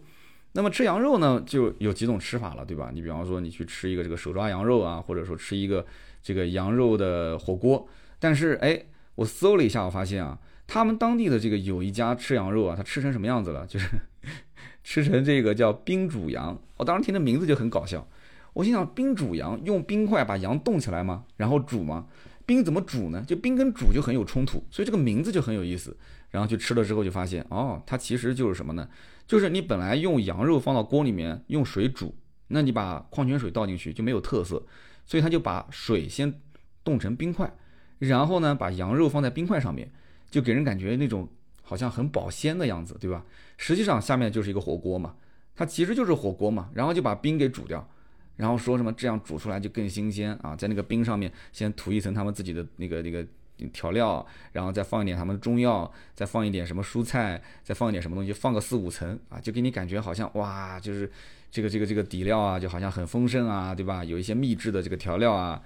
[0.56, 2.90] 那么吃羊肉呢，就有几种吃法了，对吧？
[2.94, 5.84] 你比方说你去吃一个这个手抓羊肉啊，或者说吃一个
[6.22, 7.88] 这个羊肉的火锅。
[8.20, 8.80] 但是哎，
[9.16, 10.38] 我搜了一下，我发现啊，
[10.68, 13.66] 他们当地的这个有一家吃羊肉啊，他吃成什么样子了？
[13.66, 13.88] 就是
[14.84, 16.56] 吃成这个叫冰煮羊。
[16.76, 18.06] 我当时听这名字就很搞笑，
[18.52, 21.24] 我心想冰煮羊用冰块把羊冻起来吗？
[21.36, 22.06] 然后煮吗？
[22.46, 23.24] 冰怎么煮呢？
[23.26, 25.96] 就冰跟煮就很有冲突，所以这个名字就很有意思。
[26.30, 28.88] 然后去吃了之后就发现，哦，它其实就是什么呢？
[29.26, 32.14] 就是你本来用羊肉放到锅里面用水煮，
[32.48, 34.62] 那你把矿泉水倒进去就没有特色，
[35.06, 36.40] 所以他就把水先
[36.82, 37.50] 冻成冰块，
[37.98, 39.90] 然后呢把羊肉放在冰块上面，
[40.30, 41.28] 就给人感觉那种
[41.62, 43.24] 好像很保鲜的样子，对吧？
[43.56, 45.14] 实际上下面就是一个火锅嘛，
[45.56, 47.88] 它其实就是火锅嘛，然后就把冰给煮掉，
[48.36, 53.26] 然后说什么这样煮出来就更新鲜啊，在那个冰上面先涂一层他们自己的那个那个。
[53.72, 61.10] 调料，然后再放一点他们的中药，再放一点什么蔬菜，再放一点什么东西，放个四五层啊，就给你感觉好像哇，就是
[61.50, 64.04] 这个这个这个底料啊，就好像很丰盛啊，对吧？
[64.04, 65.62] 有一些秘制的这个调料啊，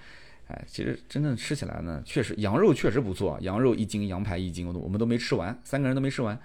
[0.48, 6.38] 哎，其实真正吃起来呢，确实羊肉确实不错，羊肉一斤，羊排一斤，我都我们都没吃完，三个人都没吃完，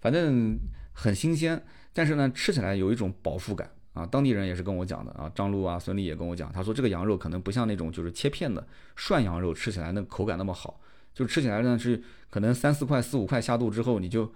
[0.00, 0.58] 反正
[0.92, 4.06] 很新鲜，但是呢，吃起来有一种饱腹感啊。
[4.06, 10.80] 当地人也是跟我讲的啊，张璐啊，孙俪也跟我讲，他说这个羊肉可能不像那种就是切片的涮羊肉吃起来那口感那么好。
[11.14, 14.32] 就吃起来呢是可能三四块四五块下肚之后你就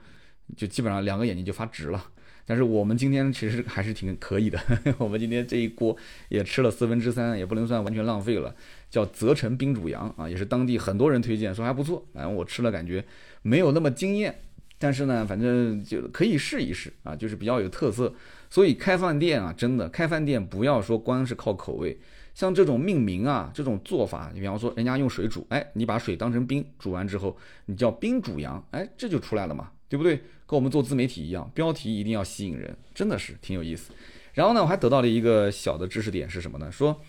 [0.57, 2.05] 就基本上两个眼睛就发直了，
[2.45, 4.61] 但是我们今天其实还是挺可以的，
[4.99, 5.97] 我们今天这一锅
[6.29, 8.55] 也吃了四分之三，也不能算完全浪费了。
[8.89, 13.05] 叫泽城冰煮羊啊，也是当地很多人推荐说还不错，反正我吃了感觉
[13.43, 14.43] 没有那么惊艳，
[14.79, 18.15] 但是呢反正就可以试一试啊，就是比较有特色。
[18.49, 21.99] 所以开饭店啊，真的开饭店不要说光是靠口味。
[22.37, 27.35] 像这种命名啊，这种做法，你比方说人家用水煮，哎，你把水当成冰，煮完之后
[27.65, 30.17] 你叫冰煮羊，哎，这就出来了嘛，对不对？
[30.47, 33.91] 跟我们做自媒体一样，标题一定要吸引人，真的是挺有意思。
[34.35, 36.71] 然后呢，我还得到了一个小的知识点是什么呢？
[36.71, 37.01] 说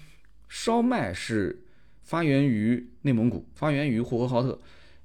[0.48, 1.62] 烧麦是
[2.04, 4.58] 发源于内蒙古，发源于呼和浩特，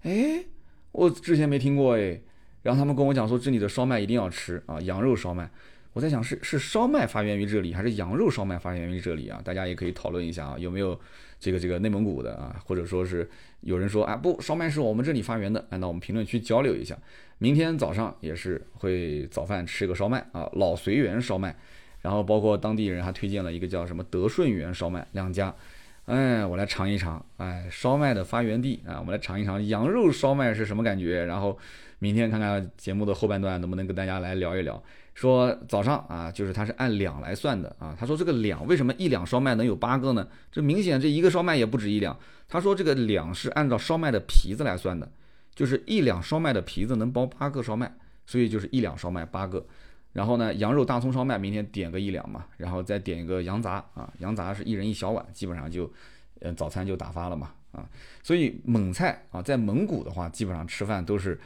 [0.02, 0.44] 哎，
[0.92, 2.20] 我之前没听过哎。
[2.62, 5.50] 然后他们跟我讲说这里的烧麦一定要吃啊，羊肉烧麦。
[5.92, 9.40] 我在想是是烧麦发源于这里，还是羊肉烧麦发源于这里啊？
[9.44, 10.98] 大家也可以讨论一下啊，有没有
[11.38, 13.28] 这个这个内蒙古的啊，或者说是
[13.60, 16.96] 有人说啊不，烧麦是我们这里发源的，那我们评论区交流一下。
[17.38, 21.54] 明天早上也是会早饭吃个烧麦啊，老随园烧麦，
[22.00, 25.54] 然后包括当地人还推荐了一个叫什么德顺园烧麦两家，
[26.06, 31.58] 哎，我来尝一尝，哎，烧麦的发源地啊，我们来尝一尝羊肉烧麦是什么感觉，然后
[31.98, 34.82] 明天看看节目的后半段能不能跟大家来聊一聊。
[35.14, 37.94] 说早上啊，就是它是按两来算的啊。
[37.98, 40.26] 他说这个两为什么一两烧麦能有八个呢？
[40.50, 42.18] 这明显这一个烧麦也不止一两。
[42.48, 45.10] 他说这个两是按照烧麦的皮子来算的，
[45.54, 47.94] 就是一两烧麦的皮子能包八个烧麦，
[48.26, 49.64] 所以就是一两烧麦八个。
[50.14, 55.90] 然后呢，羊肉大葱烧麦明天点个一两嘛，然后再点一个羊杂啊，羊杂是一人一小碗，基本上就，
[56.40, 57.86] 呃，早餐就打发了嘛啊。
[58.22, 61.38] 所以蒙菜啊，在蒙古的话，基本上吃饭都是。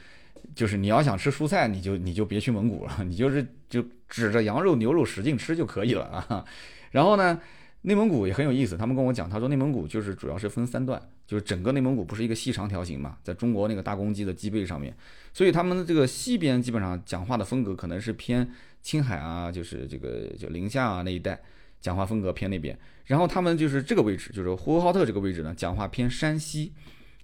[0.54, 6.44] 就是你要想吃蔬菜，你就你就别去蒙古了， 你就是就指着羊肉牛肉使劲吃就可以了啊。
[6.92, 7.40] 然后呢，
[7.82, 14.96] 内蒙古也很有意思，他们跟我讲，他说内蒙古就是主要是分三段，就是整个内蒙古不是一个细长条形嘛，在中国那个大公鸡的脊背上面，
[15.32, 18.48] 所以他们的这个西边基本上讲话的风格可能是偏
[18.82, 21.38] 青海啊，就是这个就宁夏啊那一带
[21.80, 26.72] 讲话风格偏那边，然后他们就是这个位置，就是呼和浩特这个位置呢，讲话偏山西，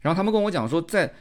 [0.01, 1.13] 然后他们跟我讲说在。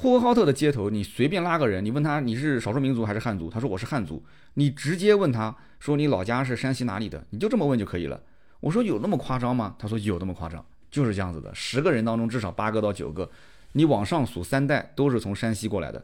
[0.00, 4.24] 呼和浩特的街头，你随便拉个人，你问他你是少数民族还是汉族，他说我是汉族。
[4.54, 8.18] 你直接问他说你老家是山西哪里的，你就这么问就可以了。
[8.60, 9.76] 我说有那么夸张吗？
[9.78, 11.54] 他说有那么夸张，就是这样子的。
[11.54, 13.30] 十个人当中至少八个到九个，
[13.72, 16.02] 你往上数三代都是从山西过来的。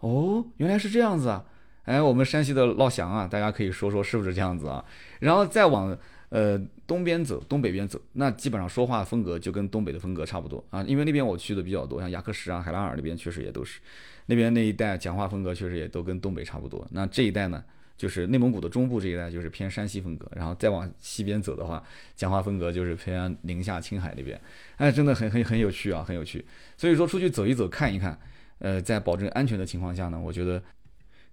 [0.00, 1.42] 哦，原来是这样子啊！
[1.84, 4.84] 哎，我们山西的老乡啊，大家可以说说是不是这样子啊？
[5.20, 5.96] 然后再往
[6.30, 6.56] 呃，
[6.86, 10.82] 东边走，东北边走，那基本上说话风格就跟东北的风格差不多啊。
[10.84, 13.80] 因为那边我去的比较多，像雅克什啊、海拉尔那边确实也都是，
[14.26, 16.86] 那边那一带讲话风格确实也都跟东北差不多。
[16.92, 17.64] 那这一带呢，
[17.96, 21.82] 就是内蒙古的中部这一带就是偏山西风格，然后再往西边走的话，
[22.14, 24.40] 讲话风格就是偏宁夏、青海那边。
[24.76, 26.44] 哎，真的很很很有趣啊，很有趣。
[26.76, 28.16] 所以说出去走一走，看一看，
[28.60, 30.62] 呃，在保证安全的情况下呢，我觉得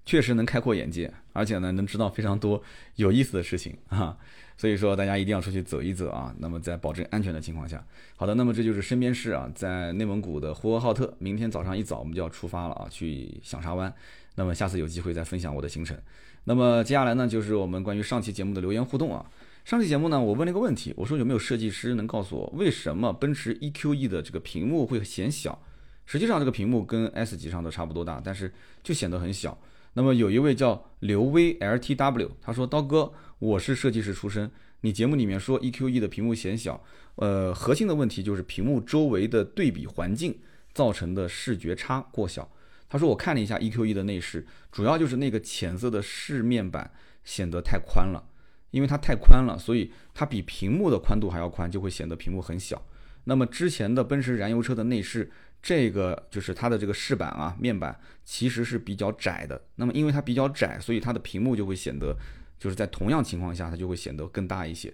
[0.05, 2.63] 确实能开阔眼界，而且呢，能知道非常多
[2.95, 4.17] 有意思的事情啊。
[4.57, 6.33] 所以说，大家一定要出去走一走啊。
[6.39, 7.85] 那么，在保证安全的情况下，
[8.15, 13.93] 好的，那么这就是身边事啊，在内蒙古的呼和浩特，明天早上一早我们就要出发了啊，去响沙湾。
[14.35, 15.97] 那么下次有机会再分享我的行程。
[16.45, 19.25] 那么接下来呢，就是我们关于上期节目的留言互动啊。
[19.63, 25.61] 上期节目呢，我问了一个问题，我说有没有设计师能告诉我，为什么奔驰 EQE 的这个屏幕会显小？
[26.05, 28.51] 实际上这个屏幕跟 S 级上的差不多大，但是
[28.81, 29.57] 就显得很小。
[29.97, 33.11] 那么有一位叫刘威 LTW，他说刀哥。
[33.39, 36.83] 我是设计师出身，你节目里面说 EQE 的屏幕显小，
[37.15, 40.37] 呃，核心的问题就是屏幕周围的对比环境
[40.71, 42.47] 造成的视觉差过小。
[42.87, 46.91] 他说我看了一下 EQE 的内饰，主要就是那个浅色的饰面板
[47.23, 48.23] 显得太宽了，
[48.69, 52.85] 因为它太宽了，所以它比屏幕的宽度还要宽，就会显得屏幕很小。
[53.23, 55.31] 那么之前的奔驰燃油车的内饰，
[55.67, 62.15] 这个就是它的这个饰板啊面板其实是比较窄的，那么因为它比较窄，所以它的屏幕就会显得。
[62.59, 64.91] 就是在同样情况下，它就会显得更大一些。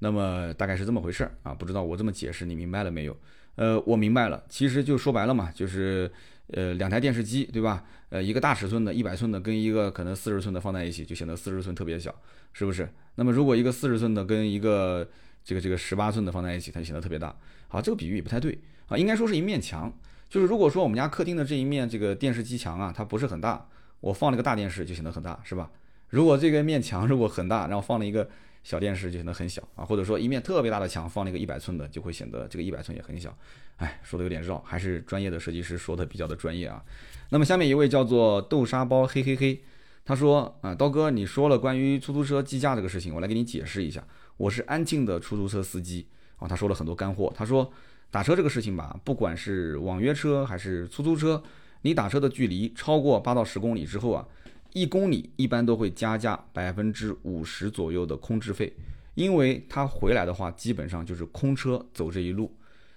[0.00, 1.54] 那么大概是这么回事儿啊？
[1.54, 3.16] 不知道我这么解释你明白了没有？
[3.54, 4.44] 呃，我明白了。
[4.50, 6.12] 其实就说白了嘛，就是
[6.48, 7.84] 呃两台电视机对吧？
[8.10, 12.14] 呃一个大尺寸的一百寸的跟一个可能四十寸的放在一起，就显得四十寸特别小，
[12.52, 12.86] 是不是？
[13.14, 15.08] 那么如果一个四十寸的跟一个
[15.42, 17.34] 这个这个十八寸的放在一起，它就显得特别大。
[17.68, 18.58] 好，这个比喻也不太对
[18.88, 19.90] 啊，应该说是一面墙。
[20.28, 23.68] 就是如果说我们家客厅的这一面这个电视机墙啊，它不是很大，
[24.00, 25.70] 我放了个大电视就显得很大，是吧？
[26.08, 28.28] 如果这个面墙如果很大，然后放了一个
[28.62, 33.36] 小电视就显得很小啊，或者说一面特别大的墙放了一个一百寸的，就会显得这个一百寸也很小。
[33.76, 36.82] 哎，说的有点绕，还是专业的设计师说的比较的专业啊。
[37.30, 39.62] 那么下面一位叫做豆沙包嘿嘿嘿，
[40.04, 44.02] 他说啊，刀哥你说了关于出租车计价这个事情，我来给你解释一下。
[44.36, 46.06] 我是安庆的出租车司机
[46.36, 47.32] 啊，他说了很多干货。
[47.36, 47.70] 他说
[48.10, 51.42] 打车这个事情吧，不管是网约车还是出租车，
[51.82, 54.26] 你打车的距离超过八到十公里之后啊。
[54.72, 58.70] 一公里一般都会加价百分之五十左右的空置费，
[59.14, 62.54] 因为他回来的话，基本上就是空车走这一路。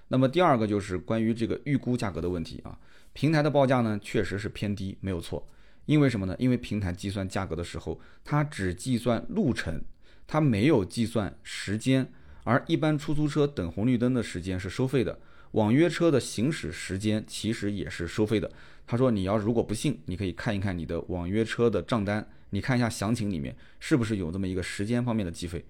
[0.10, 2.78] 那么第二个就是关于这个预估价格的问题啊，
[3.14, 5.48] 平台的报价呢确实是偏低，没有错。
[5.86, 6.36] 因为什么呢？
[6.38, 9.82] 因为平台计算价格的时候，它只计算路程，
[10.28, 12.12] 它没有计算时间，
[12.44, 15.20] 而一般出租车等红绿灯的时间是收费的，
[15.52, 18.52] 网约车的行驶时间其实也是收费的。
[18.88, 25.64] 他说：“你要如果不信，你可以看一看你的网约车的账单，你看一下详情里面是不是有这么一个时间方面的计费。”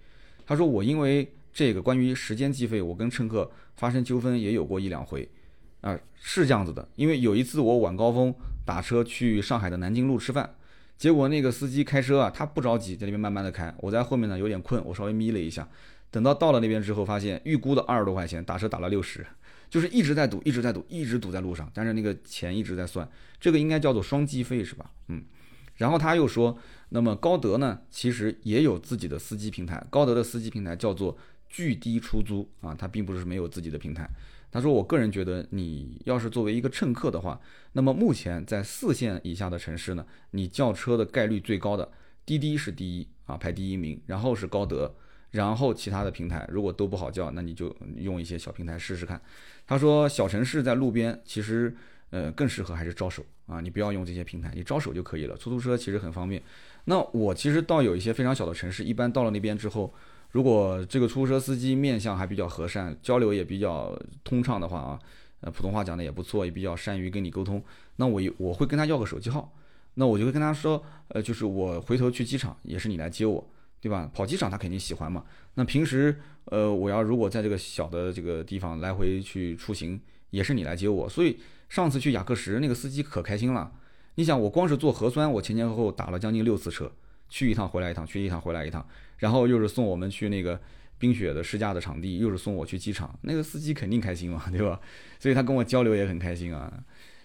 [0.48, 5.28] 他说：“我因为这个关于时间计费，我跟乘客发生纠纷也有过一两回，
[5.82, 6.88] 啊，是这样子的。
[6.96, 8.34] 因为有一次我晚高峰
[8.66, 10.56] 打车去上海的南京路吃饭，
[10.98, 15.68] 结果那个司机开车啊，他不着急，在那边慢慢的开，我在后面呢有点困，我稍微眯了一下，
[16.12, 19.26] 等到到了那边之后，发现预估的二十多块钱，打车打了六十。”
[19.70, 23.08] 就是一直在堵，一直在堵，一直堵在路上，但是那个钱一直在算，
[23.40, 24.90] 这个应该叫做双计费是吧？
[25.10, 25.24] 嗯，
[25.76, 26.58] 然后他又说，
[26.90, 31.16] 那么高德呢，其实也有自己的司机平台，高德的司机平台叫做
[31.48, 34.10] 巨低出租啊，它并不是没有自己的平台。
[34.52, 37.40] 他说，我个人觉得，你要是作为一个乘客的话，
[37.74, 41.92] 那么目前在四线以下的城市呢，你叫车的概率最高的，
[42.26, 44.96] 滴滴是第一啊，排第一名，然后是高德。
[45.32, 49.22] 然后其他的平台如果都不好叫，那你就用一些小平台试试看。
[49.68, 51.76] 他说小城市在路边其实
[52.10, 55.38] 呃更适合还是招手啊，你不要用这些平台，你招手就可以了。
[55.38, 56.42] 出租车其实很方便。
[56.86, 59.94] 那我其实到有一些非常小的城市，一般到了那边之后，
[60.32, 65.00] 如果这个出租车司机面相还比较和善，交流也比较通畅的话啊，
[65.42, 67.64] 呃普通话讲的也不错，也比较善于跟你沟通，
[67.98, 69.54] 那我我会跟他要个手机号，
[69.94, 73.48] 那我就会跟他说，呃就是我回头去机场也是你来接我。
[73.82, 74.10] 对吧？
[74.14, 75.24] 跑机场他肯定喜欢嘛。
[75.54, 80.00] 那平时，呃，我要如果在这个小的这个地方来回去出行，
[80.32, 81.08] 也是你来接我。
[81.08, 83.72] 所以上次去雅克什那个司机可开心了。
[84.16, 86.92] 你想，我光是做核酸，我前前后后打了将近六次车，
[87.30, 88.86] 去一趟回来一趟，去一趟回来一趟，
[89.18, 90.60] 然后又是送我们去那个
[90.98, 94.78] 冰雪的试驾的场地，又是送我去机场，那个司机肯定开心嘛，对吧？
[95.20, 96.72] 所以他跟我交流也很开心啊。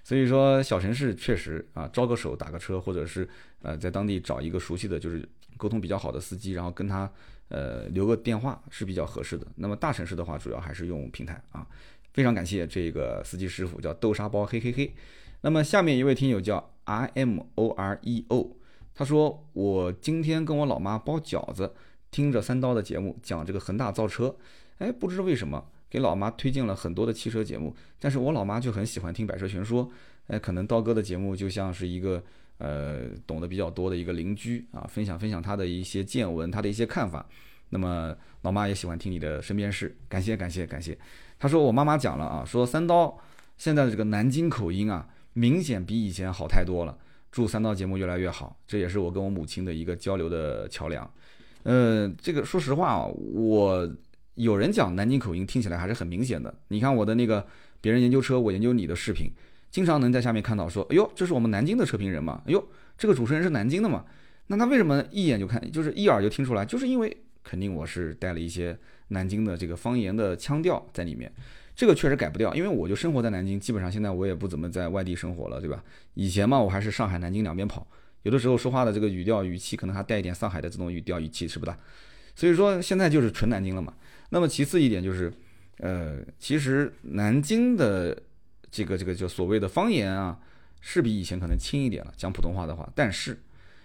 [0.04, 3.28] 所以说，小城市确实啊，招个手打个车，或者是
[3.62, 5.28] 呃，在当地找一个熟悉的就是。
[5.56, 7.10] 沟通比较好的司机，然后跟他
[7.48, 9.46] 呃留个电话是比较合适的。
[9.56, 11.66] 那么大城市的话，主要还是用平台啊。
[12.12, 14.94] 非常感谢这个司机师傅，叫豆沙包嘿嘿嘿。
[15.40, 18.56] 那么下面一位听友叫 I M O R E O，
[18.94, 21.74] 他说我今天跟我老妈包饺子，
[22.10, 24.36] 听着三刀的节目讲这个恒大造车，
[24.78, 29.90] 哎，不知为什么给老妈推荐了很多的汽车节目，但是我老妈就很喜欢听百车全说，
[30.28, 32.22] 哎，可能刀哥的节目就像是一个
[32.58, 37.24] 呃懂得比较多的一个邻居啊，分享分享他的一些见闻，他的一些看法。
[37.70, 40.96] 那么老妈也喜欢听你的身边事，感谢感谢感谢。
[41.38, 43.18] 他说我妈妈讲了啊，说三刀
[43.56, 46.96] 现在的这个南京口音啊，明显比以前好太多了。
[47.32, 51.10] 祝三刀节目越来越好，这也是我跟我母亲的一个交流的桥梁。
[51.64, 53.92] 呃，这个说实话啊，我
[54.36, 56.54] 有人讲南京口音听起来还是很明显的。
[56.68, 57.44] 你看我的那个
[57.80, 59.28] 别人研究车，我研究你的视频，
[59.74, 62.40] 经常能在下面看到说，哎呦，这是我们南京的车评人嘛？
[62.46, 62.64] 哎呦，
[62.96, 64.04] 这个主持人是南京的嘛？
[64.46, 66.64] 那他为什么一眼就看，就是一耳就听出来？
[66.64, 71.28] 就是因为肯定我是带了一些南京的这个方言的腔调在里面。
[71.74, 75.82] 这个确实改不掉，因为我就生活在南京，基本上现在我也不怎么在外地生活了，对吧？
[76.14, 77.84] 以前嘛，我还是上海、南京两边跑，
[78.22, 81.74] 有的时候说话的这个语调、语气可能还带一点上海的这种语调、语气，是不是？
[82.36, 83.92] 所以说现在就是纯南京了嘛。
[84.30, 85.32] 那么其次一点就是，
[85.78, 88.16] 呃，其实南京的
[88.74, 90.36] 这个这个就所谓的方言啊，
[90.80, 92.90] 是比以前可能轻一点了，讲普通话的话。
[92.92, 93.40] 但是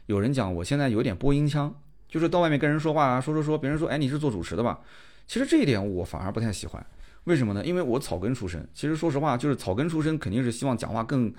[0.08, 1.72] 有人讲我现在有点播音腔，
[2.08, 4.80] 就是到外面跟人说话啊，说说说，别人说，哎，你是做主持的吧？
[5.28, 6.84] 其实这一点我反而不太喜欢。
[7.26, 7.64] 为什么呢？
[7.64, 11.32] 因为我草根出身，其实说实话，就是草根出身，肯定是希望讲话更，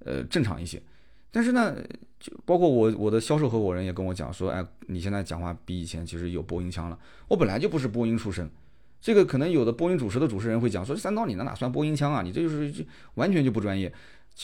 [0.00, 0.82] 呃，正常一些。
[1.30, 1.76] 但是呢，
[2.18, 6.98] 就包括我我的销售合伙人也跟我讲说，哎，你现在讲话比以前其实有播音腔了。
[7.28, 8.50] 我本来就不是播音出身，
[9.06, 12.22] 这个可能有的播音主持的主持人会讲说，三刀你那哪算播音腔啊？
[12.22, 12.84] 你这就是
[13.14, 13.92] 完全就不专业。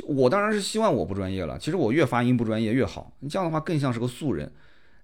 [0.06, 1.58] 我当然是希望我不专业了。
[1.58, 4.48] 其实我越发音不专业越好，这样的话更像是个素人。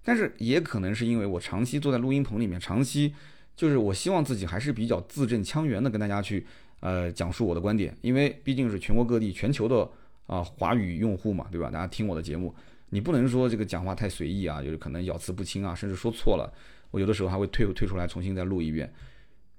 [0.01, 3.13] 但是也可能是因为我长期坐在录音棚里面，长期。
[3.53, 6.47] 就是我希望自己还是比较字正腔圆的跟大家去，
[6.79, 9.85] 呃，讲述我的观点，因为毕竟是全国各地、全球的
[10.25, 11.69] 啊华语用户嘛，对吧？
[11.69, 12.55] 大家听我的节目，
[12.91, 16.49] 你不能说这个讲话太随意啊，就是可能咬词不清啊，甚至说错了，
[16.91, 18.89] 我有的时候还会退退出来重新再录一遍，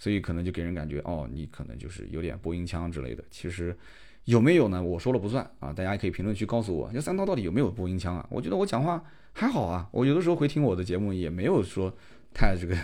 [0.01, 3.23] 所以可能就给人感觉哦，你可能就是有点播音腔之类的。
[3.31, 3.77] 其实
[4.25, 4.83] 有没有呢？
[4.83, 8.27] 我说了不算啊，大家也可以评论区告诉我，这三刀到底有没有播音腔啊？
[8.29, 9.01] 我觉得我讲话
[9.33, 11.95] 还好啊，我有的时候回听我的节目也没有说。
[12.33, 12.77] 太这个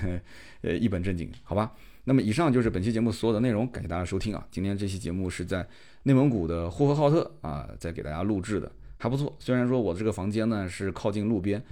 [0.62, 1.72] 呃一本正经，好吧？
[2.02, 4.44] 那么以上就是本期节目所有的内容，感谢大家收听啊！
[4.50, 5.64] 今天这期节目是在
[6.02, 9.32] 内蒙古的呼和浩特啊，在给大家录制的，还不错。
[9.38, 11.62] 虽然说我这个房间呢是靠近路边，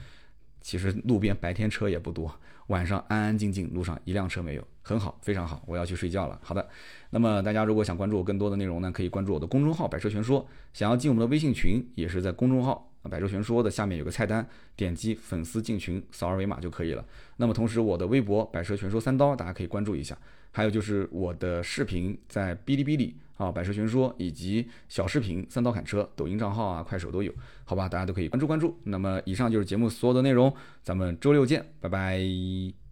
[0.61, 2.32] 其实路边白天车也不多，
[2.68, 5.64] 晚上安安静静，路上一辆车没有，很好，非常好。
[5.66, 6.39] 我要去睡觉了。
[6.43, 6.68] 好的，
[7.11, 12.91] 那么大家如果想关注我更多的内容呢，可以关注我的公众号“百车全说”，想要进我们的微信群，也是在公众号。
[13.11, 17.05] 百车全说的下面有个菜单，点击粉丝进群，扫二维码就可以了。
[17.37, 20.16] 那么同时，我的微博百车全说三刀，大家可以关注一下。
[20.53, 27.30] 还有就是我的视频在哔哩哔哩啊，百车全说以及小视频三刀砍车，抖音账号啊，快手都有，
[27.64, 28.78] 好吧，大家都可以关注关注。
[28.85, 32.84] 那么以上就是节目所有的内容，咱们周六见，拜拜。